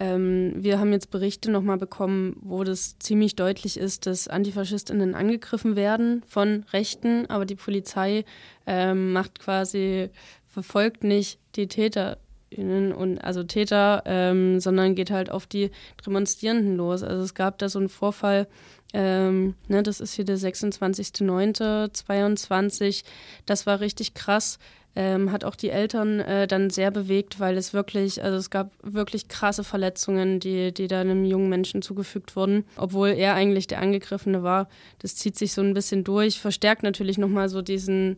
[0.00, 5.76] ähm, wir haben jetzt Berichte nochmal bekommen, wo das ziemlich deutlich ist, dass AntifaschistInnen angegriffen
[5.76, 8.24] werden von Rechten, aber die Polizei
[8.66, 10.08] ähm, macht quasi,
[10.48, 12.16] verfolgt nicht die Täter
[12.56, 15.70] und also Täter, ähm, sondern geht halt auf die
[16.04, 17.04] Demonstrierenden los.
[17.04, 18.48] Also es gab da so einen Vorfall,
[18.92, 23.04] ähm, ne, das ist hier der 26.09.22,
[23.46, 24.58] das war richtig krass.
[24.96, 28.72] Ähm, hat auch die Eltern äh, dann sehr bewegt, weil es wirklich, also es gab
[28.82, 33.80] wirklich krasse Verletzungen, die, die da einem jungen Menschen zugefügt wurden, obwohl er eigentlich der
[33.80, 34.68] Angegriffene war.
[34.98, 38.16] Das zieht sich so ein bisschen durch, verstärkt natürlich nochmal so diesen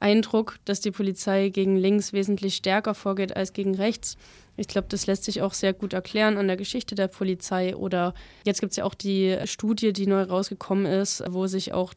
[0.00, 4.16] Eindruck, dass die Polizei gegen links wesentlich stärker vorgeht als gegen rechts.
[4.56, 7.76] Ich glaube, das lässt sich auch sehr gut erklären an der Geschichte der Polizei.
[7.76, 11.94] Oder jetzt gibt es ja auch die Studie, die neu rausgekommen ist, wo sich auch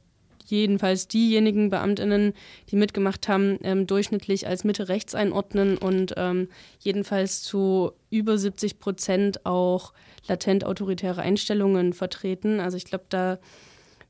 [0.49, 2.33] jedenfalls diejenigen Beamtinnen,
[2.69, 8.79] die mitgemacht haben, ähm, durchschnittlich als Mitte rechts einordnen und ähm, jedenfalls zu über 70
[8.79, 9.93] Prozent auch
[10.27, 12.59] latent autoritäre Einstellungen vertreten.
[12.59, 13.39] Also ich glaube, da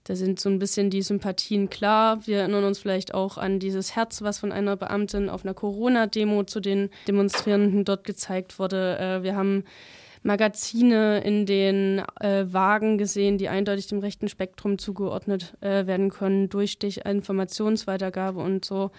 [0.06, 2.26] da sind so ein bisschen die Sympathien klar.
[2.26, 6.46] Wir erinnern uns vielleicht auch an dieses Herz, was von einer Beamtin auf einer Corona-Demo
[6.46, 8.98] zu den Demonstrierenden dort gezeigt wurde.
[8.98, 9.66] Äh, wir haben
[10.22, 16.50] Magazine in den äh, Wagen gesehen, die eindeutig dem rechten Spektrum zugeordnet äh, werden können
[16.50, 18.92] durch die Informationsweitergabe und so.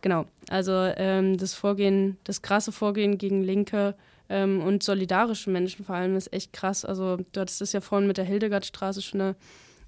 [0.00, 3.94] Genau, also ähm, das Vorgehen, das krasse Vorgehen gegen Linke
[4.28, 6.84] ähm, und solidarische Menschen vor allem ist echt krass.
[6.84, 9.36] Also du hattest das ja vorhin mit der Hildegardstraße schon eine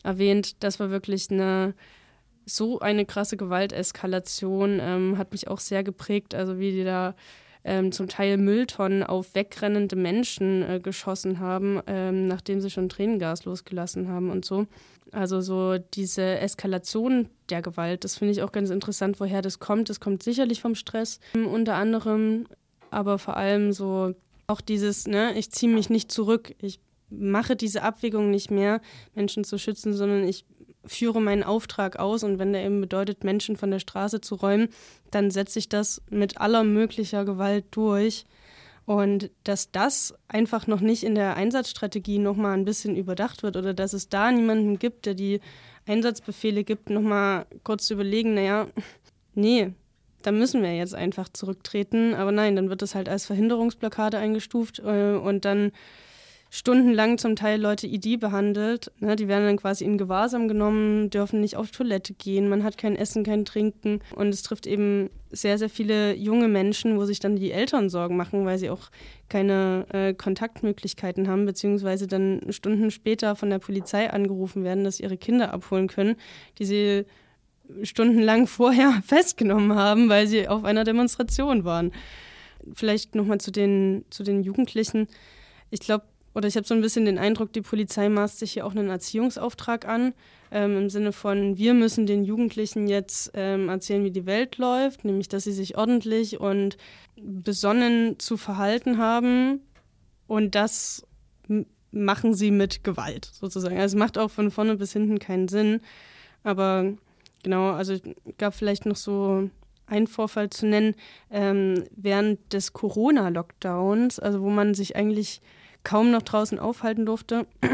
[0.02, 0.62] erwähnt.
[0.62, 1.74] Das war wirklich eine
[2.46, 6.34] so eine krasse Gewalteskalation, ähm, hat mich auch sehr geprägt.
[6.34, 7.14] Also wie die da
[7.68, 13.44] ähm, zum Teil Mülltonnen auf wegrennende Menschen äh, geschossen haben, ähm, nachdem sie schon Tränengas
[13.44, 14.66] losgelassen haben und so.
[15.12, 19.90] Also so diese Eskalation der Gewalt, das finde ich auch ganz interessant, woher das kommt.
[19.90, 22.46] Das kommt sicherlich vom Stress ähm, unter anderem,
[22.90, 24.14] aber vor allem so
[24.46, 28.80] auch dieses, ne, ich ziehe mich nicht zurück, ich mache diese Abwägung nicht mehr,
[29.14, 30.46] Menschen zu schützen, sondern ich
[30.88, 34.68] führe meinen Auftrag aus und wenn der eben bedeutet, Menschen von der Straße zu räumen,
[35.10, 38.24] dann setze ich das mit aller möglicher Gewalt durch.
[38.86, 43.74] Und dass das einfach noch nicht in der Einsatzstrategie nochmal ein bisschen überdacht wird oder
[43.74, 45.40] dass es da niemanden gibt, der die
[45.86, 48.66] Einsatzbefehle gibt, nochmal kurz zu überlegen, naja,
[49.34, 49.72] nee,
[50.22, 52.14] da müssen wir jetzt einfach zurücktreten.
[52.14, 55.72] Aber nein, dann wird das halt als Verhinderungsblockade eingestuft äh, und dann
[56.50, 58.90] stundenlang zum Teil Leute ID behandelt.
[59.00, 62.78] Ne, die werden dann quasi in Gewahrsam genommen, dürfen nicht auf Toilette gehen, man hat
[62.78, 64.00] kein Essen, kein Trinken.
[64.14, 68.16] Und es trifft eben sehr, sehr viele junge Menschen, wo sich dann die Eltern Sorgen
[68.16, 68.90] machen, weil sie auch
[69.28, 75.02] keine äh, Kontaktmöglichkeiten haben, beziehungsweise dann Stunden später von der Polizei angerufen werden, dass sie
[75.02, 76.16] ihre Kinder abholen können,
[76.58, 77.04] die sie
[77.82, 81.92] stundenlang vorher festgenommen haben, weil sie auf einer Demonstration waren.
[82.72, 85.08] Vielleicht nochmal zu den, zu den Jugendlichen.
[85.70, 88.66] Ich glaube, oder ich habe so ein bisschen den Eindruck, die Polizei maßt sich hier
[88.66, 90.14] auch einen Erziehungsauftrag an,
[90.50, 95.04] ähm, im Sinne von, wir müssen den Jugendlichen jetzt ähm, erzählen, wie die Welt läuft,
[95.04, 96.76] nämlich dass sie sich ordentlich und
[97.16, 99.60] besonnen zu verhalten haben
[100.26, 101.06] und das
[101.90, 103.76] machen sie mit Gewalt sozusagen.
[103.76, 105.80] Also es macht auch von vorne bis hinten keinen Sinn,
[106.44, 106.92] aber
[107.42, 107.96] genau, also
[108.36, 109.50] gab vielleicht noch so
[109.86, 110.94] einen Vorfall zu nennen,
[111.30, 115.40] ähm, während des Corona-Lockdowns, also wo man sich eigentlich
[115.84, 117.46] kaum noch draußen aufhalten durfte,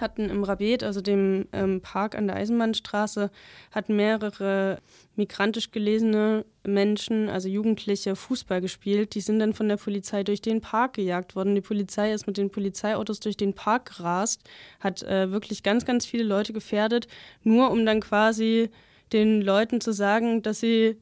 [0.00, 3.30] hatten im Rabet, also dem ähm, Park an der Eisenbahnstraße,
[3.70, 4.78] hatten mehrere
[5.16, 9.14] migrantisch gelesene Menschen, also Jugendliche, Fußball gespielt.
[9.14, 11.54] Die sind dann von der Polizei durch den Park gejagt worden.
[11.54, 14.42] Die Polizei ist mit den Polizeiautos durch den Park gerast,
[14.80, 17.06] hat äh, wirklich ganz, ganz viele Leute gefährdet,
[17.42, 18.70] nur um dann quasi
[19.12, 20.96] den Leuten zu sagen, dass sie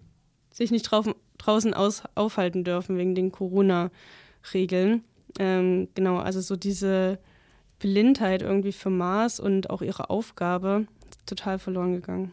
[0.53, 5.05] sich nicht drauf, draußen aus, aufhalten dürfen wegen den Corona-Regeln.
[5.39, 7.19] Ähm, genau, also so diese
[7.79, 10.87] Blindheit irgendwie für Mars und auch ihre Aufgabe
[11.27, 12.33] total verloren gegangen.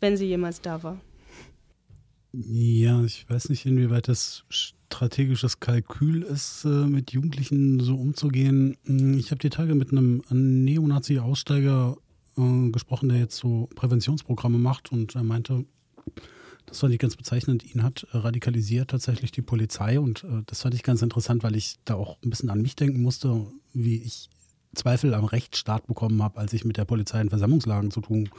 [0.00, 1.00] Wenn sie jemals da war.
[2.32, 8.76] Ja, ich weiß nicht, inwieweit das strategisches Kalkül ist, äh, mit Jugendlichen so umzugehen.
[8.84, 11.96] Hm, ich habe die Tage mit einem Neonazi-Aussteiger
[12.36, 15.64] äh, gesprochen, der jetzt so Präventionsprogramme macht und er meinte,
[16.70, 17.74] das fand ich ganz bezeichnend.
[17.74, 21.56] Ihn hat äh, radikalisiert tatsächlich die Polizei und äh, das fand ich ganz interessant, weil
[21.56, 24.30] ich da auch ein bisschen an mich denken musste, wie ich
[24.74, 28.30] Zweifel am Rechtsstaat bekommen habe, als ich mit der Polizei in Versammlungslagen zu tun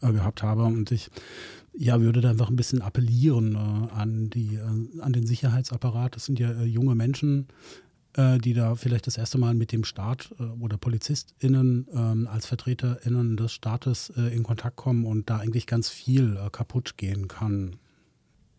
[0.00, 0.64] äh, gehabt habe.
[0.64, 1.10] Und ich
[1.74, 6.16] ja, würde da einfach ein bisschen appellieren äh, an, die, äh, an den Sicherheitsapparat.
[6.16, 7.48] Das sind ja junge Menschen,
[8.16, 13.52] die da vielleicht das erste Mal mit dem Staat oder PolizistInnen ähm, als VertreterInnen des
[13.52, 17.76] Staates in Kontakt kommen und da eigentlich ganz viel kaputt gehen kann.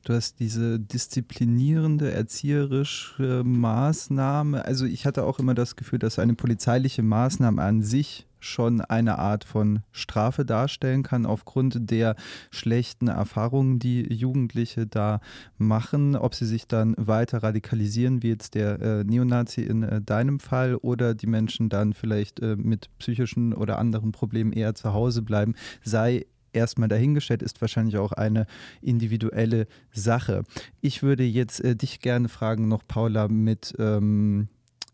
[0.05, 4.63] Du hast diese disziplinierende, erzieherische Maßnahme.
[4.63, 9.19] Also ich hatte auch immer das Gefühl, dass eine polizeiliche Maßnahme an sich schon eine
[9.19, 12.15] Art von Strafe darstellen kann, aufgrund der
[12.51, 15.19] schlechten Erfahrungen, die Jugendliche da
[15.57, 20.39] machen, ob sie sich dann weiter radikalisieren, wie jetzt der äh, Neonazi in äh, deinem
[20.39, 25.21] Fall, oder die Menschen dann vielleicht äh, mit psychischen oder anderen Problemen eher zu Hause
[25.21, 28.47] bleiben, sei erstmal dahingestellt, ist wahrscheinlich auch eine
[28.81, 30.43] individuelle Sache.
[30.81, 34.47] Ich würde jetzt äh, dich gerne fragen, noch Paula, mit ähm,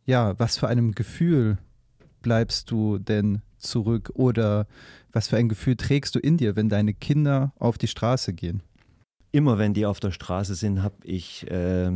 [0.05, 1.57] ja, was für einem Gefühl
[2.21, 4.67] bleibst du denn zurück oder
[5.11, 8.63] was für ein Gefühl trägst du in dir, wenn deine Kinder auf die Straße gehen?
[9.31, 11.91] Immer wenn die auf der Straße sind, habe ich äh,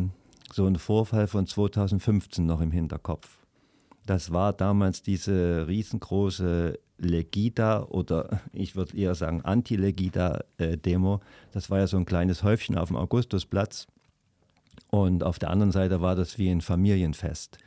[0.53, 3.39] so einen Vorfall von 2015 noch im Hinterkopf.
[4.05, 11.21] Das war damals diese riesengroße Legida oder ich würde eher sagen Anti-Legida-Demo.
[11.51, 13.87] Das war ja so ein kleines Häufchen auf dem Augustusplatz.
[14.91, 17.57] Und auf der anderen Seite war das wie ein Familienfest.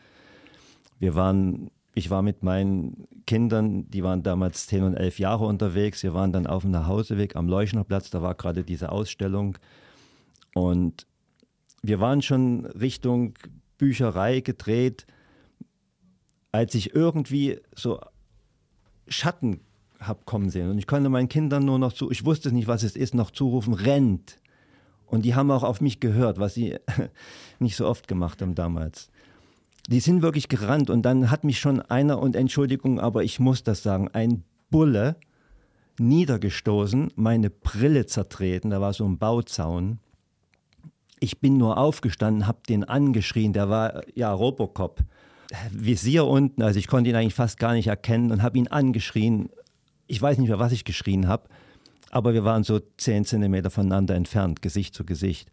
[0.98, 6.02] Wir waren, ich war mit meinen Kindern, die waren damals 10 und 11 Jahre unterwegs.
[6.02, 9.58] Wir waren dann auf dem Nachhauseweg am Leuchnerplatz, da war gerade diese Ausstellung.
[10.54, 11.06] Und
[11.82, 13.34] wir waren schon Richtung
[13.76, 15.06] Bücherei gedreht,
[16.52, 18.00] als ich irgendwie so
[19.06, 19.60] Schatten
[20.00, 20.70] habe kommen sehen.
[20.70, 23.30] Und ich konnte meinen Kindern nur noch zu, ich wusste nicht, was es ist, noch
[23.30, 24.38] zurufen, rennt.
[25.06, 26.76] Und die haben auch auf mich gehört, was sie
[27.58, 29.10] nicht so oft gemacht haben damals.
[29.88, 33.62] Die sind wirklich gerannt und dann hat mich schon einer, und Entschuldigung, aber ich muss
[33.62, 35.16] das sagen, ein Bulle
[35.98, 39.98] niedergestoßen, meine Brille zertreten, da war so ein Bauzaun.
[41.20, 45.00] Ich bin nur aufgestanden, habe den angeschrien, der war ja Robocop.
[45.72, 49.48] Visier unten, also ich konnte ihn eigentlich fast gar nicht erkennen und habe ihn angeschrien.
[50.06, 51.48] Ich weiß nicht mehr, was ich geschrien habe,
[52.10, 55.50] aber wir waren so zehn Zentimeter voneinander entfernt, Gesicht zu Gesicht.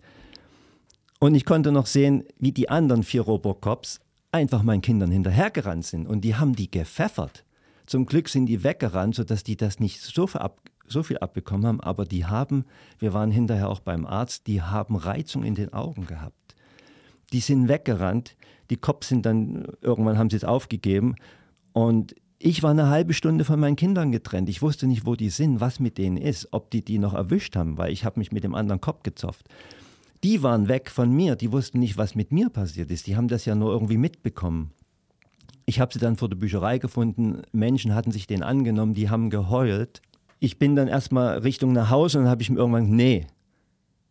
[1.20, 4.02] Und ich konnte noch sehen, wie die anderen vier Robocops
[4.36, 7.46] einfach meinen Kindern hinterhergerannt sind und die haben die gepfeffert.
[7.86, 11.66] Zum Glück sind die weggerannt, sodass die das nicht so viel, ab, so viel abbekommen
[11.66, 12.66] haben, aber die haben,
[13.00, 16.56] wir waren hinterher auch beim Arzt, die haben Reizung in den Augen gehabt.
[17.32, 18.36] Die sind weggerannt,
[18.70, 21.16] die Cops sind dann, irgendwann haben sie es aufgegeben.
[21.72, 24.50] Und ich war eine halbe Stunde von meinen Kindern getrennt.
[24.50, 27.56] Ich wusste nicht, wo die sind, was mit denen ist, ob die die noch erwischt
[27.56, 29.48] haben, weil ich habe mich mit dem anderen Kopf gezopft.
[30.26, 33.06] Die waren weg von mir, die wussten nicht, was mit mir passiert ist.
[33.06, 34.72] Die haben das ja nur irgendwie mitbekommen.
[35.68, 37.44] Ich habe sie dann vor der Bücherei gefunden.
[37.52, 40.02] Menschen hatten sich den angenommen, die haben geheult.
[40.40, 43.28] Ich bin dann erstmal Richtung nach Hause und habe ich mir irgendwann, nee,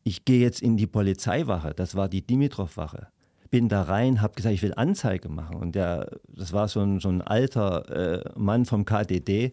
[0.04, 1.74] ich gehe jetzt in die Polizeiwache.
[1.74, 3.08] Das war die Dimitrov-Wache
[3.50, 5.56] bin da rein, habe gesagt, ich will Anzeige machen.
[5.56, 9.52] Und der, das war so ein, so ein alter äh, Mann vom KDD,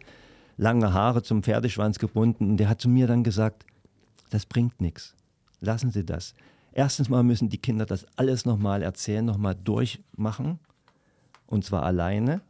[0.57, 2.51] lange Haare zum Pferdeschwanz gebunden.
[2.51, 3.65] Und der hat zu mir dann gesagt,
[4.29, 5.15] das bringt nichts.
[5.59, 6.33] Lassen Sie das.
[6.73, 10.59] Erstens mal müssen die Kinder das alles nochmal erzählen, nochmal durchmachen.
[11.47, 12.41] und zwar alleine,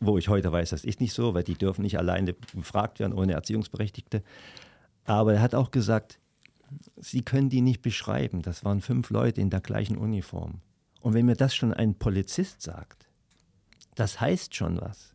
[0.00, 3.12] wo ich heute weiß, das ist nicht so, weil die dürfen nicht alleine befragt werden
[3.12, 4.22] ohne Erziehungsberechtigte.
[5.04, 6.18] Aber er hat auch gesagt,
[6.96, 8.42] Sie können die nicht beschreiben.
[8.42, 10.60] Das waren fünf Leute in der gleichen Uniform.
[11.00, 13.06] Und wenn mir das schon ein Polizist sagt,
[13.94, 15.14] das heißt schon was.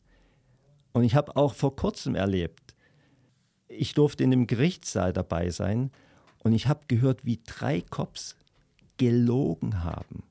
[0.94, 2.76] Und ich habe auch vor kurzem erlebt,
[3.68, 5.92] ich durfte in dem Gerichtssaal dabei sein
[6.40, 8.36] und ich habe gehört, wie drei Cops
[8.98, 10.24] gelogen haben.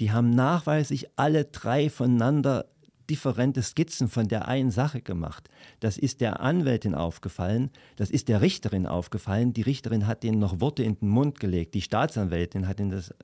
[0.00, 2.66] Die haben nachweislich alle drei voneinander
[3.08, 5.48] differente Skizzen von der einen Sache gemacht.
[5.80, 9.52] Das ist der Anwältin aufgefallen, das ist der Richterin aufgefallen.
[9.52, 13.14] Die Richterin hat denen noch Worte in den Mund gelegt, die Staatsanwältin hat ihnen das.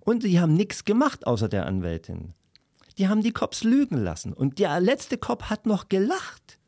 [0.00, 2.34] Und die haben nichts gemacht außer der Anwältin.
[2.98, 4.32] Die haben die Cops lügen lassen.
[4.32, 6.58] Und der letzte Cop hat noch gelacht.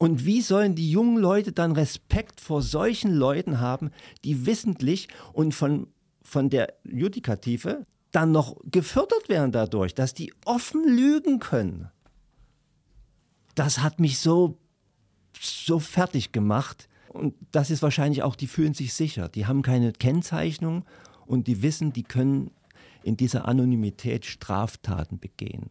[0.00, 3.90] Und wie sollen die jungen Leute dann Respekt vor solchen Leuten haben,
[4.24, 5.86] die wissentlich und von,
[6.22, 11.90] von der Judikative dann noch gefördert werden dadurch, dass die offen lügen können?
[13.60, 14.58] das hat mich so,
[15.38, 16.88] so fertig gemacht.
[17.08, 19.28] Und das ist wahrscheinlich auch, die fühlen sich sicher.
[19.28, 20.84] Die haben keine Kennzeichnung
[21.26, 22.52] und die wissen, die können
[23.02, 25.70] in dieser Anonymität Straftaten begehen.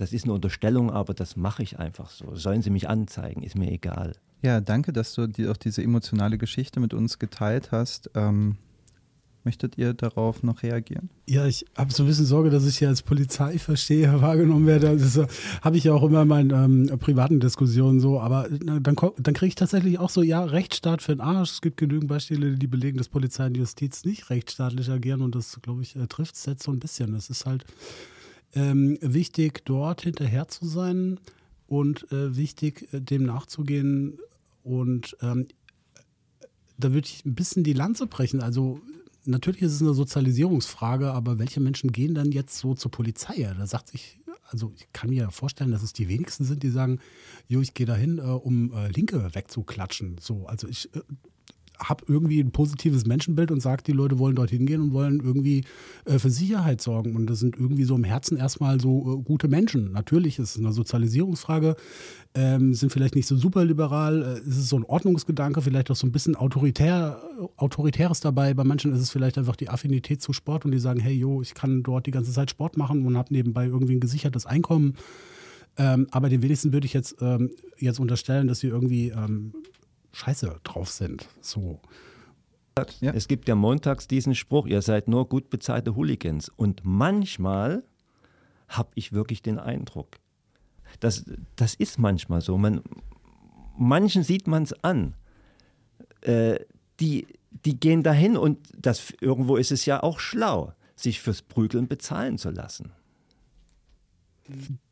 [0.00, 2.34] Das ist eine Unterstellung, aber das mache ich einfach so.
[2.34, 4.14] Sollen sie mich anzeigen, ist mir egal.
[4.40, 8.10] Ja, danke, dass du die, auch diese emotionale Geschichte mit uns geteilt hast.
[8.14, 8.56] Ähm,
[9.44, 11.08] Möchtet ihr darauf noch reagieren?
[11.26, 14.96] Ja, ich habe so ein bisschen Sorge, dass ich hier als Polizeiversteher wahrgenommen werde.
[14.96, 15.26] Das äh,
[15.62, 16.50] habe ich ja auch immer in meinen
[16.90, 18.20] ähm, privaten Diskussionen so.
[18.20, 21.52] Aber dann, dann kriege ich tatsächlich auch so, ja, Rechtsstaat für den Arsch.
[21.52, 25.22] Es gibt genügend Beispiele, die belegen, dass Polizei und Justiz nicht rechtsstaatlich agieren.
[25.22, 27.14] Und das, glaube ich, äh, trifft es jetzt so ein bisschen.
[27.14, 27.64] Es ist halt
[28.54, 31.18] ähm, wichtig, dort hinterher zu sein
[31.66, 34.18] und äh, wichtig, äh, dem nachzugehen.
[34.62, 35.46] Und ähm,
[36.78, 38.40] da würde ich ein bisschen die Lanze brechen.
[38.40, 38.80] Also
[39.24, 43.42] natürlich ist es eine Sozialisierungsfrage, aber welche Menschen gehen dann jetzt so zur Polizei?
[43.56, 46.98] Da sagt sich, also ich kann mir vorstellen, dass es die wenigsten sind, die sagen,
[47.46, 50.16] jo, ich gehe dahin, äh, um äh, Linke wegzuklatschen.
[50.20, 51.00] So, also ich äh,
[51.82, 55.64] habe irgendwie ein positives Menschenbild und sage, die Leute wollen dorthin gehen und wollen irgendwie
[56.04, 57.16] äh, für Sicherheit sorgen.
[57.16, 59.92] Und das sind irgendwie so im Herzen erstmal so äh, gute Menschen.
[59.92, 61.76] Natürlich ist es eine Sozialisierungsfrage,
[62.34, 65.96] ähm, sind vielleicht nicht so super liberal, äh, ist es so ein Ordnungsgedanke, vielleicht auch
[65.96, 67.20] so ein bisschen autoritär,
[67.56, 68.54] autoritäres dabei.
[68.54, 71.40] Bei manchen ist es vielleicht einfach die Affinität zu Sport und die sagen, hey, jo,
[71.42, 74.94] ich kann dort die ganze Zeit Sport machen und habe nebenbei irgendwie ein gesichertes Einkommen.
[75.78, 79.52] Ähm, aber den wenigsten würde ich jetzt, ähm, jetzt unterstellen, dass sie irgendwie ähm,
[80.12, 81.28] scheiße drauf sind.
[81.40, 81.80] So.
[83.00, 83.12] Ja.
[83.12, 86.48] Es gibt ja montags diesen Spruch, ihr seid nur gut bezahlte Hooligans.
[86.48, 87.84] Und manchmal
[88.68, 90.16] habe ich wirklich den Eindruck,
[90.98, 91.24] das,
[91.56, 92.58] das ist manchmal so.
[92.58, 92.82] Man,
[93.76, 95.14] manchen sieht man es an.
[96.22, 96.58] Äh,
[96.98, 97.26] die,
[97.64, 102.38] die gehen dahin und das, irgendwo ist es ja auch schlau, sich fürs Prügeln bezahlen
[102.38, 102.92] zu lassen.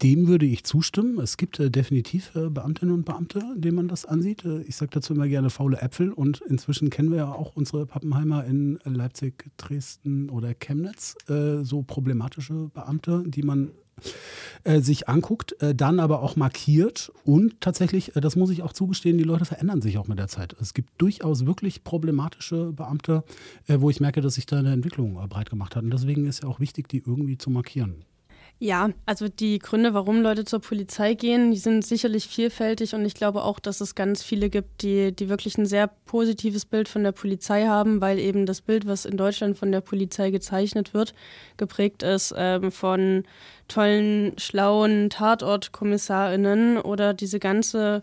[0.03, 1.19] Dem würde ich zustimmen.
[1.19, 4.45] Es gibt äh, definitiv äh, Beamtinnen und Beamte, denen man das ansieht.
[4.45, 7.87] Äh, ich sage dazu immer gerne faule Äpfel und inzwischen kennen wir ja auch unsere
[7.87, 13.73] Pappenheimer in Leipzig, Dresden oder Chemnitz, äh, so problematische Beamte, die man
[14.65, 19.19] äh, sich anguckt, äh, dann aber auch markiert und tatsächlich, das muss ich auch zugestehen,
[19.19, 20.55] die Leute verändern sich auch mit der Zeit.
[20.61, 23.25] Es gibt durchaus wirklich problematische Beamte,
[23.67, 26.49] wo ich merke, dass sich da eine Entwicklung breit gemacht hat und deswegen ist ja
[26.49, 28.05] auch wichtig, die irgendwie zu markieren.
[28.61, 33.15] Ja, also die Gründe, warum Leute zur Polizei gehen, die sind sicherlich vielfältig und ich
[33.15, 37.05] glaube auch, dass es ganz viele gibt, die, die wirklich ein sehr positives Bild von
[37.05, 41.15] der Polizei haben, weil eben das Bild, was in Deutschland von der Polizei gezeichnet wird,
[41.57, 43.23] geprägt ist ähm, von
[43.69, 48.03] tollen, schlauen Tatortkommissarinnen oder diese ganze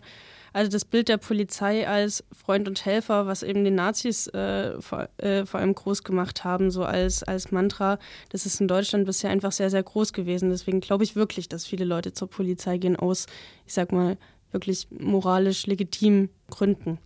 [0.56, 5.06] also das Bild der Polizei als Freund und Helfer, was eben die Nazis äh, vor,
[5.18, 7.98] äh, vor, allem groß gemacht haben, so als, als Mantra,
[8.30, 10.48] das ist in Deutschland bisher einfach sehr, sehr groß gewesen.
[10.48, 13.26] Deswegen glaube ich wirklich, dass viele Leute zur Polizei gehen aus,
[13.66, 14.16] ich sag mal,
[14.50, 17.00] wirklich moralisch legitimen Gründen.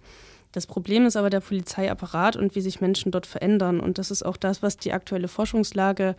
[0.53, 3.81] Das Problem ist aber der Polizeiapparat und wie sich Menschen dort verändern.
[3.81, 6.15] Und das ist auch das, was die aktuelle Forschungslage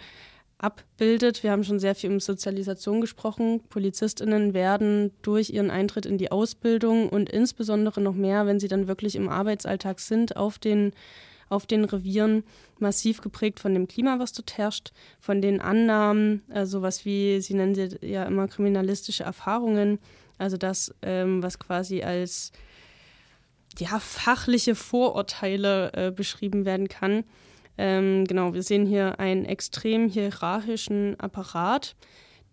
[0.63, 1.43] abbildet.
[1.43, 3.61] Wir haben schon sehr viel um Sozialisation gesprochen.
[3.69, 8.87] Polizistinnen werden durch ihren Eintritt in die Ausbildung und insbesondere noch mehr, wenn sie dann
[8.87, 10.93] wirklich im Arbeitsalltag sind, auf den
[11.49, 12.45] auf den Revieren
[12.79, 17.53] massiv geprägt von dem Klima, was dort herrscht, von den Annahmen, äh, sowas wie, Sie
[17.53, 19.99] nennen sie ja immer kriminalistische Erfahrungen,
[20.37, 22.53] also das, ähm, was quasi als
[23.77, 27.25] ja, fachliche Vorurteile äh, beschrieben werden kann.
[27.83, 31.95] Ähm, genau, wir sehen hier einen extrem hierarchischen Apparat,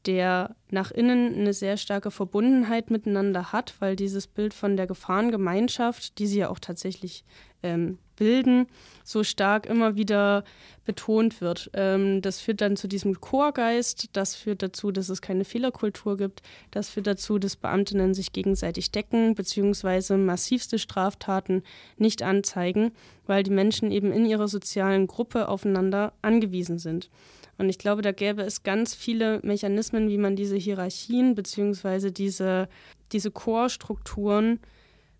[0.07, 6.19] der nach innen eine sehr starke Verbundenheit miteinander hat, weil dieses Bild von der Gefahrengemeinschaft,
[6.19, 7.27] die sie ja auch tatsächlich
[7.63, 8.69] ähm, bilden,
[9.05, 10.45] so stark immer wieder
[10.89, 11.71] betont wird.
[11.75, 16.41] Ähm, das führt dann zu diesem Chorgeist, das führt dazu, dass es keine Fehlerkultur gibt,
[16.71, 20.17] das führt dazu, dass Beamtinnen sich gegenseitig decken bzw.
[20.17, 21.63] massivste Straftaten
[21.99, 22.93] nicht anzeigen,
[23.27, 27.11] weil die Menschen eben in ihrer sozialen Gruppe aufeinander angewiesen sind.
[27.59, 32.11] Und ich glaube, da gäbe es ganz viele Mechanismen, wie man diese Hierarchien bzw.
[32.11, 32.67] diese,
[33.13, 34.59] diese Chorstrukturen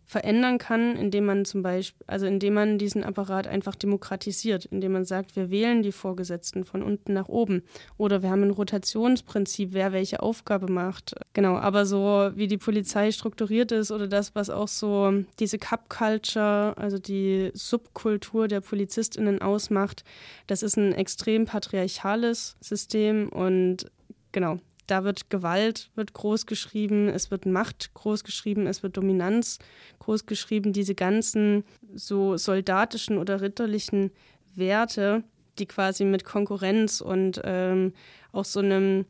[0.09, 5.05] verändern kann, indem man zum Beispiel, also indem man diesen Apparat einfach demokratisiert, indem man
[5.05, 7.63] sagt, wir wählen die Vorgesetzten von unten nach oben
[7.99, 11.15] oder wir haben ein Rotationsprinzip, wer welche Aufgabe macht.
[11.35, 15.91] Genau, aber so wie die Polizei strukturiert ist oder das, was auch so diese Cup
[15.91, 20.05] Culture, also die Subkultur der PolizistInnen ausmacht,
[20.47, 23.91] das ist ein extrem patriarchales System und
[24.33, 24.59] genau,
[24.91, 29.59] da wird Gewalt wird groß geschrieben, es wird Macht groß geschrieben, es wird Dominanz
[30.01, 30.73] groß geschrieben.
[30.73, 31.65] Diese ganzen
[31.95, 34.11] so soldatischen oder ritterlichen
[34.55, 35.23] Werte,
[35.59, 37.93] die quasi mit Konkurrenz und ähm,
[38.33, 39.05] auch so einem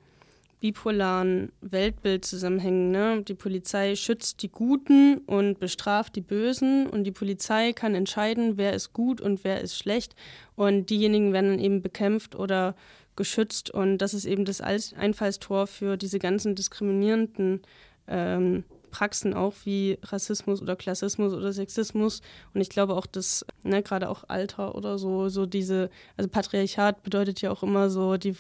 [0.61, 2.91] bipolaren Weltbild zusammenhängen.
[2.91, 3.23] Ne?
[3.23, 8.73] Die Polizei schützt die Guten und bestraft die Bösen und die Polizei kann entscheiden, wer
[8.73, 10.17] ist gut und wer ist schlecht
[10.57, 12.75] und diejenigen werden dann eben bekämpft oder
[13.19, 13.71] geschützt.
[13.71, 17.61] Und das ist eben das Einfallstor für diese ganzen diskriminierenden
[18.07, 22.23] ähm, Praxen auch wie Rassismus oder Klassismus oder Sexismus.
[22.55, 27.03] Und ich glaube auch, dass ne, gerade auch Alter oder so, so diese, also Patriarchat
[27.03, 28.35] bedeutet ja auch immer so die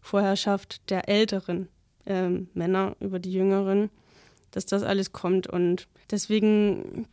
[0.00, 1.68] Vorherrschaft der älteren
[2.06, 3.90] ähm, Männer über die jüngeren,
[4.50, 5.46] dass das alles kommt.
[5.46, 7.06] Und deswegen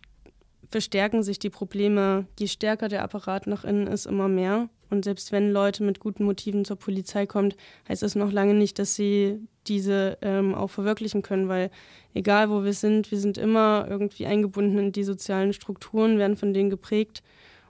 [0.70, 4.70] verstärken sich die Probleme, je stärker der Apparat nach innen ist, immer mehr.
[4.94, 7.56] Und selbst wenn Leute mit guten Motiven zur Polizei kommen,
[7.89, 11.72] heißt das noch lange nicht, dass sie diese ähm, auch verwirklichen können, weil
[12.14, 16.54] egal wo wir sind, wir sind immer irgendwie eingebunden in die sozialen Strukturen, werden von
[16.54, 17.24] denen geprägt.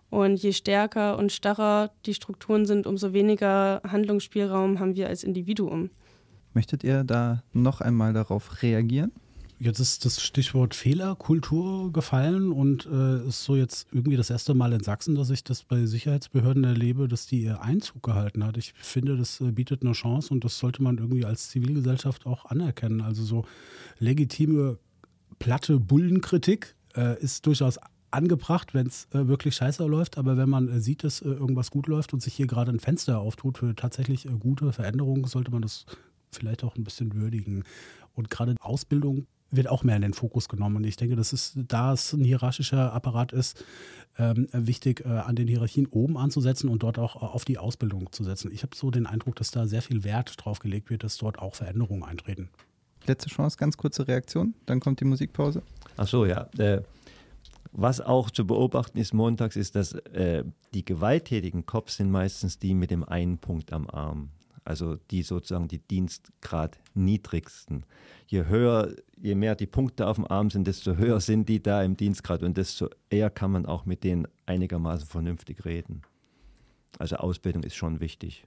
[0.10, 5.92] Und je stärker und starrer die Strukturen sind, umso weniger Handlungsspielraum haben wir als Individuum.
[6.54, 9.14] Möchtet ihr da noch einmal darauf reagieren?
[9.64, 14.74] Jetzt ist das Stichwort Fehlerkultur gefallen und äh, ist so jetzt irgendwie das erste Mal
[14.74, 18.58] in Sachsen, dass ich das bei Sicherheitsbehörden erlebe, dass die ihr Einzug gehalten hat.
[18.58, 22.44] Ich finde, das äh, bietet eine Chance und das sollte man irgendwie als Zivilgesellschaft auch
[22.44, 23.00] anerkennen.
[23.00, 23.46] Also so
[24.00, 24.80] legitime,
[25.40, 27.80] platte Bullenkritik äh, ist durchaus
[28.12, 30.18] angebracht, wenn es äh, wirklich scheiße läuft.
[30.18, 32.82] Aber wenn man äh, sieht, dass äh, irgendwas gut läuft und sich hier gerade ein
[32.82, 35.86] Fenster auftut für tatsächlich äh, gute Veränderungen, sollte man das
[36.32, 37.64] vielleicht auch ein bisschen würdigen.
[38.14, 39.26] Und gerade Ausbildung
[39.56, 40.78] wird auch mehr in den Fokus genommen.
[40.78, 43.64] Und ich denke, das ist, da es ein hierarchischer Apparat ist,
[44.18, 48.12] ähm, wichtig, äh, an den Hierarchien oben anzusetzen und dort auch äh, auf die Ausbildung
[48.12, 48.52] zu setzen.
[48.52, 51.40] Ich habe so den Eindruck, dass da sehr viel Wert drauf gelegt wird, dass dort
[51.40, 52.50] auch Veränderungen eintreten.
[53.06, 55.62] Letzte Chance, ganz kurze Reaktion, dann kommt die Musikpause.
[55.98, 56.48] Ach so, ja.
[56.58, 56.82] Äh,
[57.72, 60.44] was auch zu beobachten ist montags, ist, dass äh,
[60.76, 64.30] die gewalttätigen Cops sind meistens die mit dem einen Punkt am Arm
[64.66, 67.86] also die sozusagen die Dienstgrad niedrigsten.
[68.28, 71.84] Je höher, je mehr die Punkte auf dem Arm sind, desto höher sind die da
[71.84, 76.02] im Dienstgrad und desto eher kann man auch mit denen einigermaßen vernünftig reden.
[77.00, 78.46] Also Ausbildung ist schon wichtig.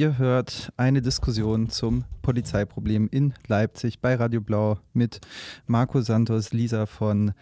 [0.00, 5.20] Ihr hört eine Diskussion zum Polizeiproblem in Leipzig bei Radio Blau mit
[5.66, 7.32] Marco Santos, Lisa von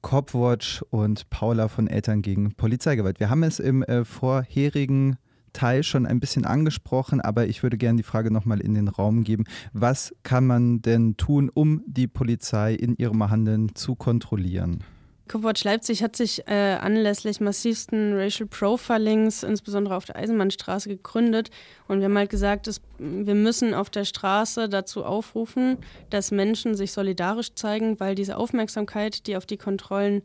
[0.00, 3.20] Copwatch und Paula von Eltern gegen Polizeigewalt.
[3.20, 5.18] Wir haben es im äh, vorherigen
[5.52, 9.22] Teil schon ein bisschen angesprochen, aber ich würde gerne die Frage nochmal in den Raum
[9.22, 9.44] geben.
[9.74, 14.82] Was kann man denn tun, um die Polizei in ihrem Handeln zu kontrollieren?
[15.28, 21.50] Copwatch Leipzig hat sich äh, anlässlich massivsten Racial Profilings, insbesondere auf der Eisenbahnstraße, gegründet.
[21.88, 25.78] Und wir haben halt gesagt, dass wir müssen auf der Straße dazu aufrufen,
[26.10, 30.22] dass Menschen sich solidarisch zeigen, weil diese Aufmerksamkeit, die auf die Kontrollen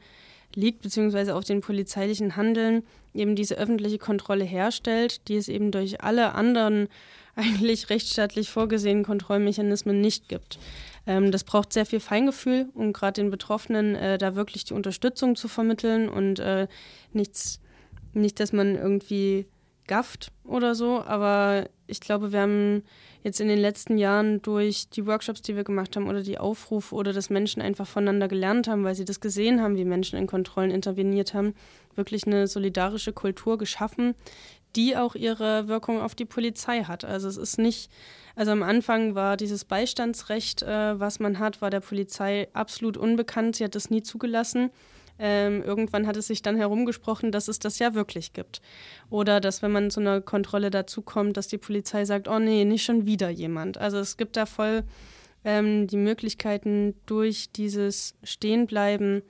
[0.56, 2.84] liegt, beziehungsweise auf den polizeilichen Handeln,
[3.14, 6.88] eben diese öffentliche Kontrolle herstellt, die es eben durch alle anderen
[7.36, 10.60] eigentlich rechtsstaatlich vorgesehenen Kontrollmechanismen nicht gibt.
[11.06, 15.36] Ähm, das braucht sehr viel Feingefühl, um gerade den Betroffenen äh, da wirklich die Unterstützung
[15.36, 16.68] zu vermitteln und äh,
[17.14, 17.60] nichts,
[18.14, 19.47] nicht, dass man irgendwie
[19.88, 22.84] gafft oder so, aber ich glaube, wir haben
[23.24, 26.95] jetzt in den letzten Jahren durch die Workshops, die wir gemacht haben oder die Aufrufe
[26.95, 30.28] oder dass Menschen einfach voneinander gelernt haben, weil sie das gesehen haben, wie Menschen in
[30.28, 31.54] Kontrollen interveniert haben,
[31.95, 34.16] wirklich eine solidarische Kultur geschaffen,
[34.76, 37.04] die auch ihre Wirkung auf die Polizei hat.
[37.04, 37.91] Also es ist nicht
[38.36, 43.55] also am Anfang war dieses Beistandsrecht, äh, was man hat, war der Polizei absolut unbekannt.
[43.55, 44.71] Sie hat das nie zugelassen.
[45.19, 48.61] Ähm, irgendwann hat es sich dann herumgesprochen, dass es das ja wirklich gibt.
[49.09, 52.84] Oder dass, wenn man zu einer Kontrolle dazukommt, dass die Polizei sagt, oh nee, nicht
[52.84, 53.77] schon wieder jemand.
[53.77, 54.84] Also es gibt da voll
[55.43, 59.21] ähm, die Möglichkeiten, durch dieses Stehenbleiben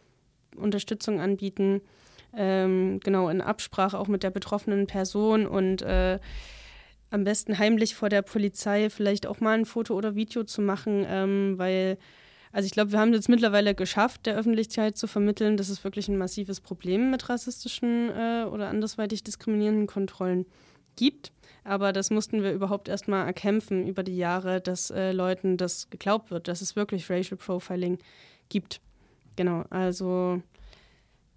[0.56, 1.82] Unterstützung anbieten,
[2.36, 6.20] ähm, genau in Absprache auch mit der betroffenen Person und äh,
[7.12, 11.06] am besten heimlich vor der Polizei vielleicht auch mal ein Foto oder Video zu machen,
[11.08, 11.98] ähm, weil,
[12.52, 15.84] also ich glaube, wir haben es jetzt mittlerweile geschafft, der Öffentlichkeit zu vermitteln, dass es
[15.84, 20.46] wirklich ein massives Problem mit rassistischen äh, oder andersweitig diskriminierenden Kontrollen
[20.96, 21.32] gibt.
[21.64, 26.32] Aber das mussten wir überhaupt erstmal erkämpfen über die Jahre, dass äh, Leuten das geglaubt
[26.32, 28.00] wird, dass es wirklich Racial Profiling
[28.50, 28.82] gibt.
[29.36, 30.42] Genau, also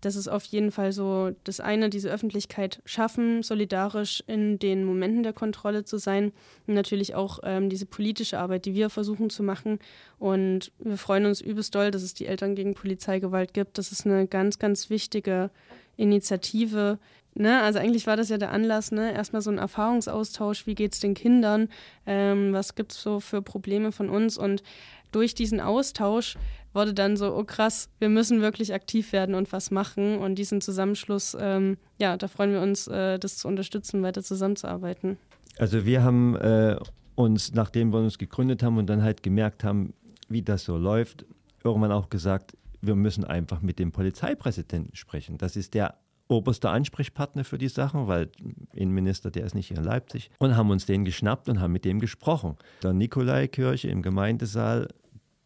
[0.05, 5.22] das ist auf jeden Fall so das eine, diese Öffentlichkeit schaffen, solidarisch in den Momenten
[5.22, 6.32] der Kontrolle zu sein.
[6.66, 9.78] Und natürlich auch ähm, diese politische Arbeit, die wir versuchen zu machen.
[10.18, 13.78] Und wir freuen uns übelst doll, dass es die Eltern gegen Polizeigewalt gibt.
[13.78, 15.50] Das ist eine ganz, ganz wichtige
[15.96, 16.98] Initiative.
[17.35, 17.62] Ne?
[17.62, 19.12] Also eigentlich war das ja der Anlass, ne?
[19.12, 21.68] erstmal so ein Erfahrungsaustausch, wie geht es den Kindern,
[22.07, 24.62] ähm, was gibt es so für Probleme von uns und
[25.11, 26.37] durch diesen Austausch
[26.74, 30.18] wurde dann so, oh krass, wir müssen wirklich aktiv werden und was machen.
[30.18, 35.16] Und diesen Zusammenschluss, ähm, ja, da freuen wir uns, äh, das zu unterstützen, weiter zusammenzuarbeiten.
[35.57, 36.76] Also wir haben äh,
[37.14, 39.95] uns, nachdem wir uns gegründet haben und dann halt gemerkt haben,
[40.28, 41.24] wie das so läuft,
[41.62, 45.39] irgendwann auch gesagt, wir müssen einfach mit dem Polizeipräsidenten sprechen.
[45.39, 45.95] Das ist der
[46.28, 48.30] oberste Ansprechpartner für die Sachen, weil
[48.72, 50.30] Innenminister, der ist nicht hier in Leipzig.
[50.38, 52.56] Und haben uns den geschnappt und haben mit dem gesprochen.
[52.82, 54.88] Der Nikolaikirche im Gemeindesaal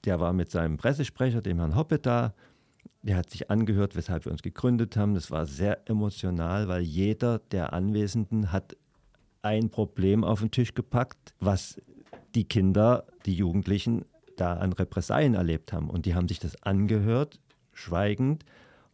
[0.04, 2.34] der war mit seinem Pressesprecher, dem Herrn Hoppe, da.
[3.02, 5.14] Der hat sich angehört, weshalb wir uns gegründet haben.
[5.14, 8.76] Das war sehr emotional, weil jeder der Anwesenden hat
[9.42, 11.80] ein Problem auf den Tisch gepackt, was
[12.34, 14.04] die Kinder, die Jugendlichen
[14.36, 15.90] da an Repressalien erlebt haben.
[15.90, 17.38] Und die haben sich das angehört,
[17.72, 18.44] schweigend.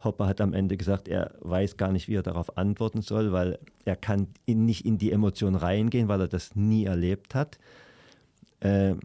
[0.03, 3.59] Hopper hat am Ende gesagt, er weiß gar nicht, wie er darauf antworten soll, weil
[3.85, 7.57] er kann in, nicht in die Emotion reingehen, weil er das nie erlebt hat.
[8.59, 8.95] Äh,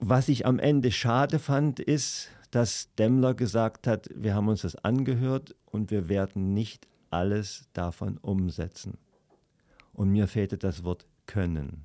[0.00, 4.76] was ich am Ende schade fand, ist, dass Demmler gesagt hat, wir haben uns das
[4.76, 8.98] angehört und wir werden nicht alles davon umsetzen.
[9.92, 11.84] Und mir fehlte das Wort können.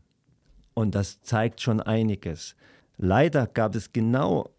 [0.74, 2.56] Und das zeigt schon einiges.
[2.98, 4.50] Leider gab es genau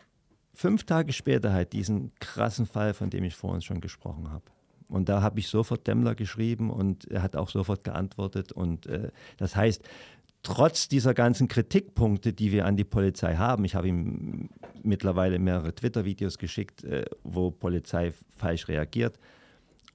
[0.55, 4.45] fünf Tage später halt diesen krassen Fall, von dem ich vorhin schon gesprochen habe.
[4.89, 8.53] Und da habe ich sofort Demmler geschrieben und er hat auch sofort geantwortet.
[8.53, 9.83] Und äh, das heißt,
[10.43, 14.51] trotz dieser ganzen Kritikpunkte, die wir an die Polizei haben, ich habe ihm
[14.83, 19.19] mittlerweile mehrere Twitter-Videos geschickt, äh, wo Polizei falsch reagiert.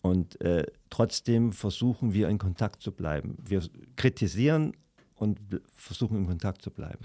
[0.01, 3.37] Und äh, trotzdem versuchen wir in Kontakt zu bleiben.
[3.45, 3.61] Wir
[3.95, 4.73] kritisieren
[5.15, 5.39] und
[5.73, 6.99] versuchen in Kontakt zu bleiben.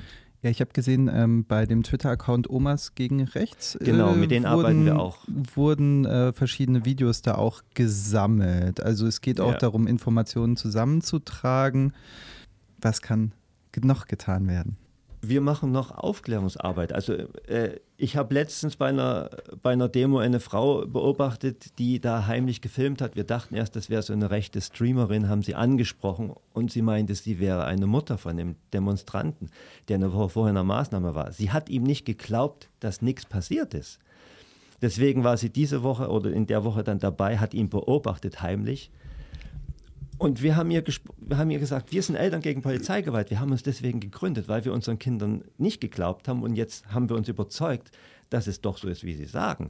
[0.45, 3.79] Ja, ich habe gesehen, ähm, bei dem Twitter-Account Omas gegen Rechts.
[3.81, 5.25] Genau, äh, mit denen wurden, arbeiten wir auch.
[5.55, 8.83] Wurden äh, verschiedene Videos da auch gesammelt.
[8.83, 9.57] Also es geht auch ja.
[9.59, 11.95] darum, Informationen zusammenzutragen.
[12.79, 13.33] Was kann
[13.81, 14.77] noch getan werden?
[15.29, 16.93] Wir machen noch Aufklärungsarbeit.
[16.93, 17.15] Also
[17.47, 19.31] äh, ich habe letztens bei einer,
[19.63, 23.17] bei einer Demo eine Frau beobachtet, die da heimlich gefilmt hat.
[23.17, 27.15] Wir dachten erst, das wäre so eine rechte Streamerin, haben sie angesprochen und sie meinte,
[27.15, 29.51] sie wäre eine Mutter von dem Demonstranten,
[29.89, 31.33] der eine Woche vorher in einer Maßnahme war.
[31.33, 33.99] Sie hat ihm nicht geglaubt, dass nichts passiert ist.
[34.83, 38.91] Deswegen war sie diese Woche oder in der Woche dann dabei, hat ihn beobachtet heimlich
[40.19, 40.85] Und wir haben, ihr
[41.19, 43.31] wir haben ihr gesagt, wir sind Eltern gegen Polizeigewalt.
[43.31, 46.43] Wir haben uns deswegen gegründet, weil wir unseren Kindern nicht geglaubt haben.
[46.43, 47.91] Und jetzt haben wir uns überzeugt,
[48.31, 49.69] dass es doch so ist, wie sie sagen.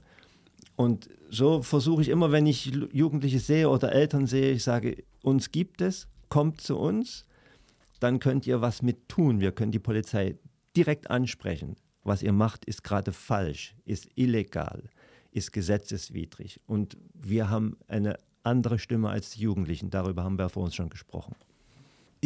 [0.76, 5.53] Und so versuche ich immer, wenn ich Jugendliche sehe oder Eltern sehe, ich sage, uns
[5.53, 7.26] gibt es, kommt zu uns,
[8.01, 9.40] dann könnt ihr was mit tun.
[9.40, 10.36] Wir können die Polizei
[10.76, 11.76] direkt ansprechen.
[12.03, 14.90] Was ihr macht, ist gerade falsch, ist illegal,
[15.30, 16.61] ist gesetzeswidrig.
[16.66, 19.90] Und wir haben eine andere Stimme als die Jugendlichen.
[19.90, 21.34] Darüber haben wir vor uns schon gesprochen.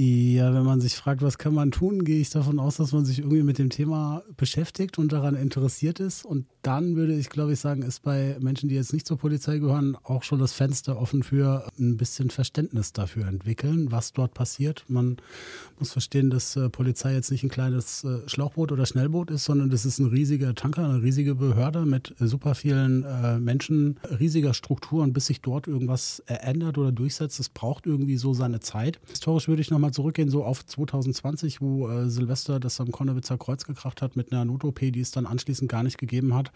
[0.00, 3.04] Ja, wenn man sich fragt, was kann man tun, gehe ich davon aus, dass man
[3.04, 6.24] sich irgendwie mit dem Thema beschäftigt und daran interessiert ist.
[6.24, 9.56] Und dann würde ich, glaube ich, sagen, ist bei Menschen, die jetzt nicht zur Polizei
[9.56, 14.84] gehören, auch schon das Fenster offen für ein bisschen Verständnis dafür entwickeln, was dort passiert.
[14.86, 15.16] Man
[15.78, 19.70] muss verstehen, dass äh, Polizei jetzt nicht ein kleines äh, Schlauchboot oder Schnellboot ist, sondern
[19.70, 25.02] das ist ein riesiger Tanker, eine riesige Behörde mit super vielen äh, Menschen, riesiger Struktur
[25.02, 29.00] und bis sich dort irgendwas ändert oder durchsetzt, es braucht irgendwie so seine Zeit.
[29.08, 34.02] Historisch würde ich nochmal zurückgehen, so auf 2020, wo Silvester das am Konnewitzer Kreuz gekracht
[34.02, 36.52] hat mit einer Not-OP, die es dann anschließend gar nicht gegeben hat.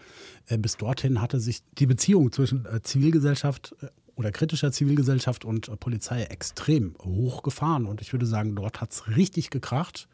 [0.47, 5.79] Äh, bis dorthin hatte sich die Beziehung zwischen äh, Zivilgesellschaft äh, oder kritischer Zivilgesellschaft und
[5.79, 7.87] Polizei extrem hochgefahren.
[7.87, 10.07] Und ich würde sagen, dort hat es richtig gekracht.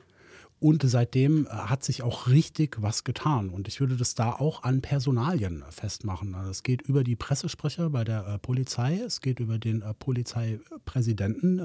[0.61, 3.49] Und seitdem hat sich auch richtig was getan.
[3.49, 6.33] Und ich würde das da auch an Personalien festmachen.
[6.33, 11.59] Also es geht über die Pressesprecher bei der Polizei, es geht über den Polizeipräsidenten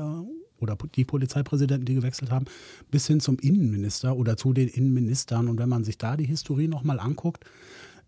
[0.58, 2.46] oder die Polizeipräsidenten, die gewechselt haben,
[2.90, 5.48] bis hin zum Innenminister oder zu den Innenministern.
[5.48, 7.44] Und wenn man sich da die Historie nochmal anguckt,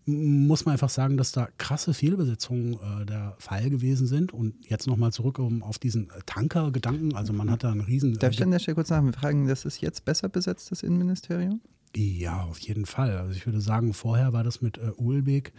[0.07, 4.33] muss man einfach sagen, dass da krasse Fehlbesetzungen äh, der Fall gewesen sind.
[4.33, 7.15] Und jetzt nochmal zurück um, auf diesen Tanker-Gedanken.
[7.15, 8.13] Also man hat da einen riesen...
[8.17, 11.61] Darf ich an der Stelle kurz nachfragen, das ist jetzt besser besetzt, das Innenministerium?
[11.95, 13.17] Ja, auf jeden Fall.
[13.17, 15.51] Also ich würde sagen, vorher war das mit äh, Uhlbeck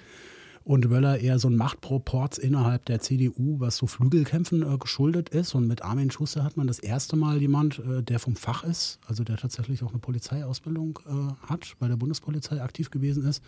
[0.68, 5.54] und Wöller eher so ein Machtproporz innerhalb der CDU, was so Flügelkämpfen äh, geschuldet ist.
[5.54, 8.98] Und mit Armin Schuster hat man das erste Mal jemand, äh, der vom Fach ist,
[9.06, 13.42] also der tatsächlich auch eine Polizeiausbildung äh, hat, bei der Bundespolizei aktiv gewesen ist,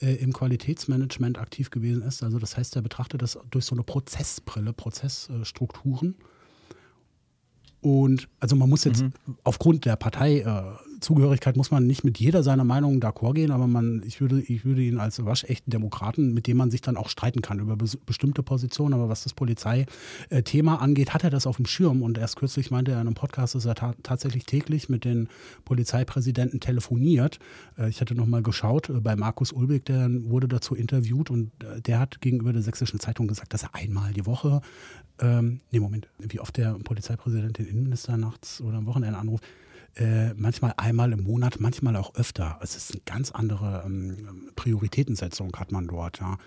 [0.00, 2.22] äh, im Qualitätsmanagement aktiv gewesen ist.
[2.22, 6.14] Also das heißt, er betrachtet das durch so eine Prozessbrille, Prozessstrukturen.
[7.80, 9.12] Und also man muss jetzt mhm.
[9.44, 13.66] aufgrund der Partei äh, Zugehörigkeit muss man nicht mit jeder seiner Meinungen d'accord gehen, aber
[13.66, 17.08] man, ich würde, ich würde ihn als waschechten Demokraten, mit dem man sich dann auch
[17.08, 18.94] streiten kann über bes bestimmte Positionen.
[18.94, 22.02] Aber was das Polizeithema angeht, hat er das auf dem Schirm.
[22.02, 25.28] Und erst kürzlich meinte er in einem Podcast, dass er ta tatsächlich täglich mit den
[25.64, 27.38] Polizeipräsidenten telefoniert.
[27.78, 31.80] Äh, ich hatte nochmal geschaut, äh, bei Markus Ulbeck, der wurde dazu interviewt und äh,
[31.80, 34.60] der hat gegenüber der Sächsischen Zeitung gesagt, dass er einmal die Woche,
[35.20, 39.44] ähm, nee, Moment, wie oft der Polizeipräsident den Innenminister nachts oder am Wochenende anruft,
[39.96, 42.58] äh, manchmal einmal im Monat, manchmal auch öfter.
[42.62, 46.38] Es ist eine ganz andere ähm, Prioritätensetzung hat man dort, ja.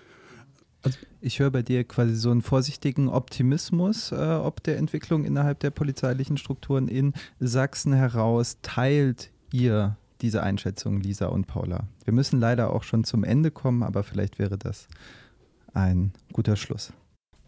[0.82, 5.60] Also ich höre bei dir quasi so einen vorsichtigen Optimismus, äh, ob der Entwicklung innerhalb
[5.60, 8.58] der polizeilichen Strukturen in Sachsen heraus.
[8.60, 11.88] Teilt ihr diese Einschätzung, Lisa und Paula?
[12.04, 14.88] Wir müssen leider auch schon zum Ende kommen, aber vielleicht wäre das
[15.72, 16.92] ein guter Schluss.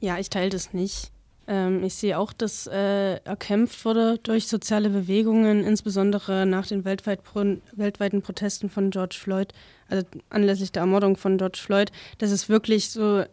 [0.01, 1.13] Ja, ich teile das nicht.
[1.49, 7.23] Ähm, ich sehe auch, dass äh, erkämpft wurde durch soziale Bewegungen, insbesondere nach den weltweit
[7.23, 9.53] pro weltweiten Protesten von George Floyd,
[9.89, 13.25] also anlässlich der Ermordung von George Floyd, dass es wirklich so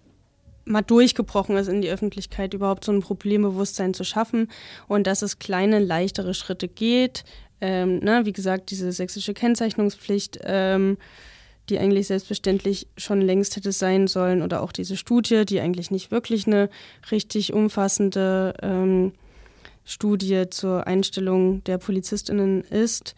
[0.66, 4.49] mal durchgebrochen ist in die Öffentlichkeit, überhaupt so ein Problembewusstsein zu schaffen
[4.88, 7.26] und dass es kleine, leichtere Schritte geht.
[7.59, 10.39] Ähm, na, ne, wie gesagt, diese sächsische Kennzeichnungspflicht.
[10.43, 10.97] Ähm,
[11.70, 16.11] die eigentlich selbstverständlich schon längst hätte sein sollen, oder auch diese Studie, die eigentlich nicht
[16.11, 16.70] wirklich eine
[17.11, 19.14] richtig umfassende ähm,
[19.86, 23.16] Studie zur Einstellung der Polizistinnen ist.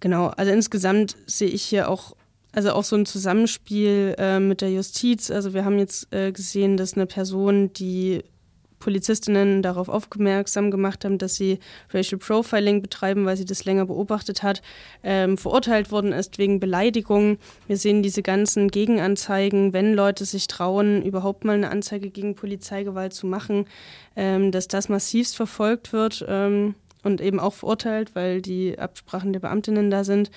[0.00, 2.14] Genau, also insgesamt sehe ich hier auch
[2.50, 5.30] also auch so ein Zusammenspiel äh, mit der Justiz.
[5.30, 8.24] Also wir haben jetzt äh, gesehen, dass eine Person, die
[8.78, 11.58] Polizistinnen darauf aufmerksam gemacht haben, dass sie
[11.92, 14.62] Racial Profiling betreiben, weil sie das länger beobachtet hat,
[15.02, 17.38] ähm, verurteilt worden ist wegen Beleidigung.
[17.66, 23.12] Wir sehen diese ganzen Gegenanzeigen, wenn Leute sich trauen, überhaupt mal eine Anzeige gegen Polizeigewalt
[23.12, 23.66] zu machen,
[24.16, 29.40] ähm, dass das massivst verfolgt wird ähm, und eben auch verurteilt, weil die Absprachen der
[29.40, 30.30] Beamtinnen da sind.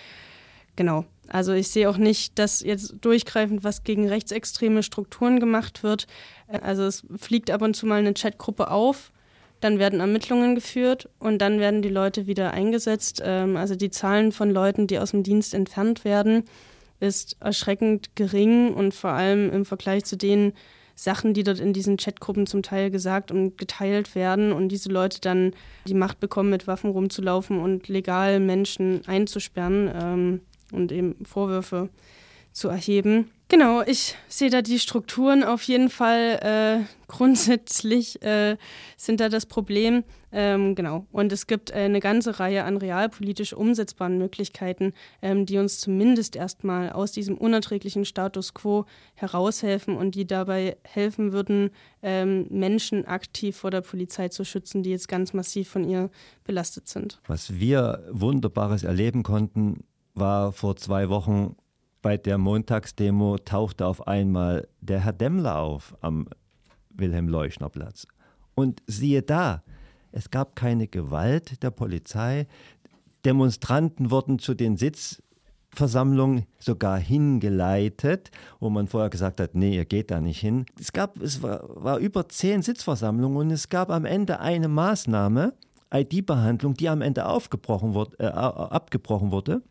[0.76, 1.06] Genau.
[1.32, 6.06] Also ich sehe auch nicht, dass jetzt durchgreifend was gegen rechtsextreme Strukturen gemacht wird.
[6.48, 9.12] Also es fliegt ab und zu mal eine Chatgruppe auf,
[9.62, 13.22] dann werden Ermittlungen geführt und dann werden die Leute wieder eingesetzt.
[13.24, 16.44] Ähm, also die Zahlen von Leuten, die aus dem Dienst entfernt werden,
[17.00, 20.54] ist erschreckend gering und vor allem im Vergleich zu den
[20.96, 25.22] Sachen, die dort in diesen Chatgruppen zum Teil gesagt und geteilt werden und diese Leute
[25.22, 25.54] dann
[25.88, 31.90] die Macht bekommen, mit Waffen rumzulaufen und legal Menschen einzusperren ähm, und eben Vorwürfe
[32.52, 33.32] zu erheben.
[33.48, 38.56] Genau, ich sehe da die Strukturen auf jeden Fall äh, grundsätzlich äh,
[38.96, 40.06] sind da das Problem.
[40.32, 41.06] Ähm, genau.
[41.12, 46.38] Und es gibt äh, eine ganze Reihe an realpolitisch umsetzbaren Möglichkeiten, ähm, die uns zumindest
[46.38, 53.58] erstmal aus diesem unerträglichen Status quo heraushelfen und die dabei helfen würden, ähm, Menschen aktiv
[53.58, 56.10] vor der Polizei zu schützen, die jetzt ganz massiv von ihr
[56.46, 57.20] belastet sind.
[57.28, 59.84] Was wir Wunderbares erleben konnten,
[60.22, 61.56] war vor zwei Wochen
[62.04, 66.28] bei der Montagsdemo tauchte auf einmal der Herr Demmler auf am
[66.92, 68.08] Wilhelm-Leuschner-Platz.
[68.56, 69.64] Und siehe da,
[70.12, 72.48] es gab keine Gewalt der Polizei.
[73.26, 80.12] Demonstranten wurden zu den Sitzversammlungen sogar hingeleitet, wo man vorher gesagt hat, nee, ihr geht
[80.12, 80.66] da nicht hin.
[80.80, 85.54] Es gab, es war, war über zehn Sitzversammlungen und es gab am Ende eine Maßnahme,
[85.92, 89.64] ID-Behandlung, die am Ende aufgebrochen wurde, äh, abgebrochen wurde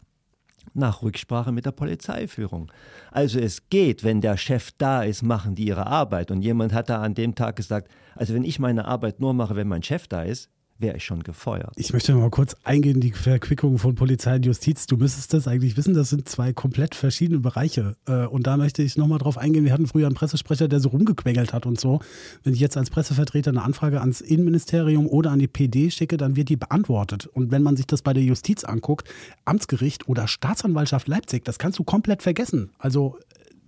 [0.74, 2.70] nach Rücksprache mit der Polizeiführung.
[3.10, 6.30] Also es geht, wenn der Chef da ist, machen die ihre Arbeit.
[6.30, 9.56] Und jemand hat da an dem Tag gesagt, also wenn ich meine Arbeit nur mache,
[9.56, 10.50] wenn mein Chef da ist,
[10.80, 11.72] wäre ich schon gefeuert.
[11.76, 14.86] Ich möchte mal kurz eingehen, die Verquickung von Polizei und Justiz.
[14.86, 17.96] Du müsstest das eigentlich wissen, das sind zwei komplett verschiedene Bereiche.
[18.06, 19.64] Äh, und da möchte ich nochmal drauf eingehen.
[19.64, 22.00] Wir hatten früher einen Pressesprecher, der so rumgequengelt hat und so.
[22.42, 26.36] Wenn ich jetzt als Pressevertreter eine Anfrage ans Innenministerium oder an die PD schicke, dann
[26.36, 27.26] wird die beantwortet.
[27.26, 29.08] Und wenn man sich das bei der Justiz anguckt,
[29.44, 32.70] Amtsgericht oder Staatsanwaltschaft Leipzig, das kannst du komplett vergessen.
[32.78, 33.18] Also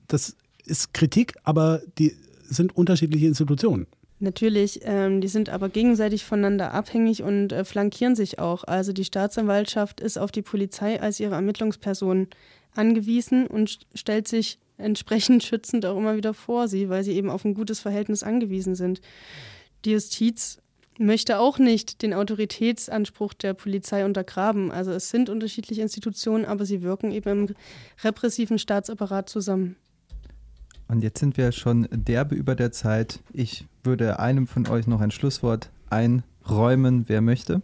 [0.08, 2.14] das ist Kritik, aber die
[2.48, 3.86] sind unterschiedliche Institutionen.
[4.22, 8.62] Natürlich, ähm, die sind aber gegenseitig voneinander abhängig und äh, flankieren sich auch.
[8.62, 12.28] Also die Staatsanwaltschaft ist auf die Polizei als ihre Ermittlungsperson
[12.72, 17.44] angewiesen und stellt sich entsprechend schützend auch immer wieder vor sie, weil sie eben auf
[17.44, 19.00] ein gutes Verhältnis angewiesen sind.
[19.84, 20.62] Die Justiz
[20.98, 24.70] möchte auch nicht den Autoritätsanspruch der Polizei untergraben.
[24.70, 27.54] Also es sind unterschiedliche Institutionen, aber sie wirken eben im
[28.04, 29.74] repressiven Staatsapparat zusammen.
[30.92, 33.20] Und jetzt sind wir schon derbe über der Zeit.
[33.32, 37.62] Ich würde einem von euch noch ein Schlusswort einräumen, wer möchte.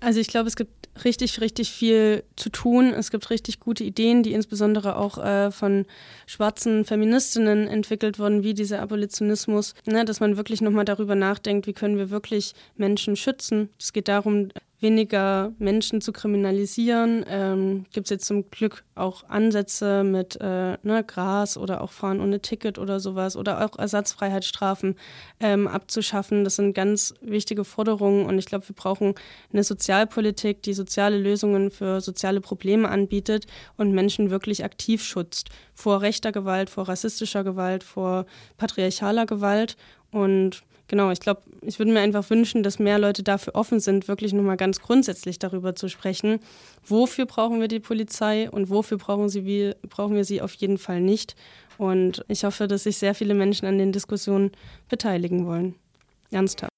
[0.00, 2.94] Also ich glaube, es gibt richtig, richtig viel zu tun.
[2.94, 5.84] Es gibt richtig gute Ideen, die insbesondere auch äh, von
[6.24, 11.74] schwarzen Feministinnen entwickelt wurden, wie dieser Abolitionismus, ne, dass man wirklich nochmal darüber nachdenkt, wie
[11.74, 13.68] können wir wirklich Menschen schützen.
[13.78, 14.48] Es geht darum,
[14.80, 17.24] weniger Menschen zu kriminalisieren.
[17.28, 22.20] Ähm, Gibt es jetzt zum Glück auch Ansätze mit äh, ne, Gras oder auch Fahren
[22.20, 24.96] ohne Ticket oder sowas oder auch Ersatzfreiheitsstrafen
[25.38, 26.44] ähm, abzuschaffen.
[26.44, 29.14] Das sind ganz wichtige Forderungen und ich glaube, wir brauchen
[29.52, 36.02] eine Sozialpolitik, die soziale Lösungen für soziale Probleme anbietet und Menschen wirklich aktiv schützt vor
[36.02, 38.26] rechter Gewalt, vor rassistischer Gewalt, vor
[38.56, 39.76] patriarchaler Gewalt
[40.10, 44.08] und Genau, ich glaube, ich würde mir einfach wünschen, dass mehr Leute dafür offen sind,
[44.08, 46.40] wirklich nochmal ganz grundsätzlich darüber zu sprechen.
[46.84, 51.00] Wofür brauchen wir die Polizei und wofür brauchen, sie, brauchen wir sie auf jeden Fall
[51.00, 51.36] nicht?
[51.78, 54.50] Und ich hoffe, dass sich sehr viele Menschen an den Diskussionen
[54.88, 55.76] beteiligen wollen.
[56.32, 56.69] Ernsthaft.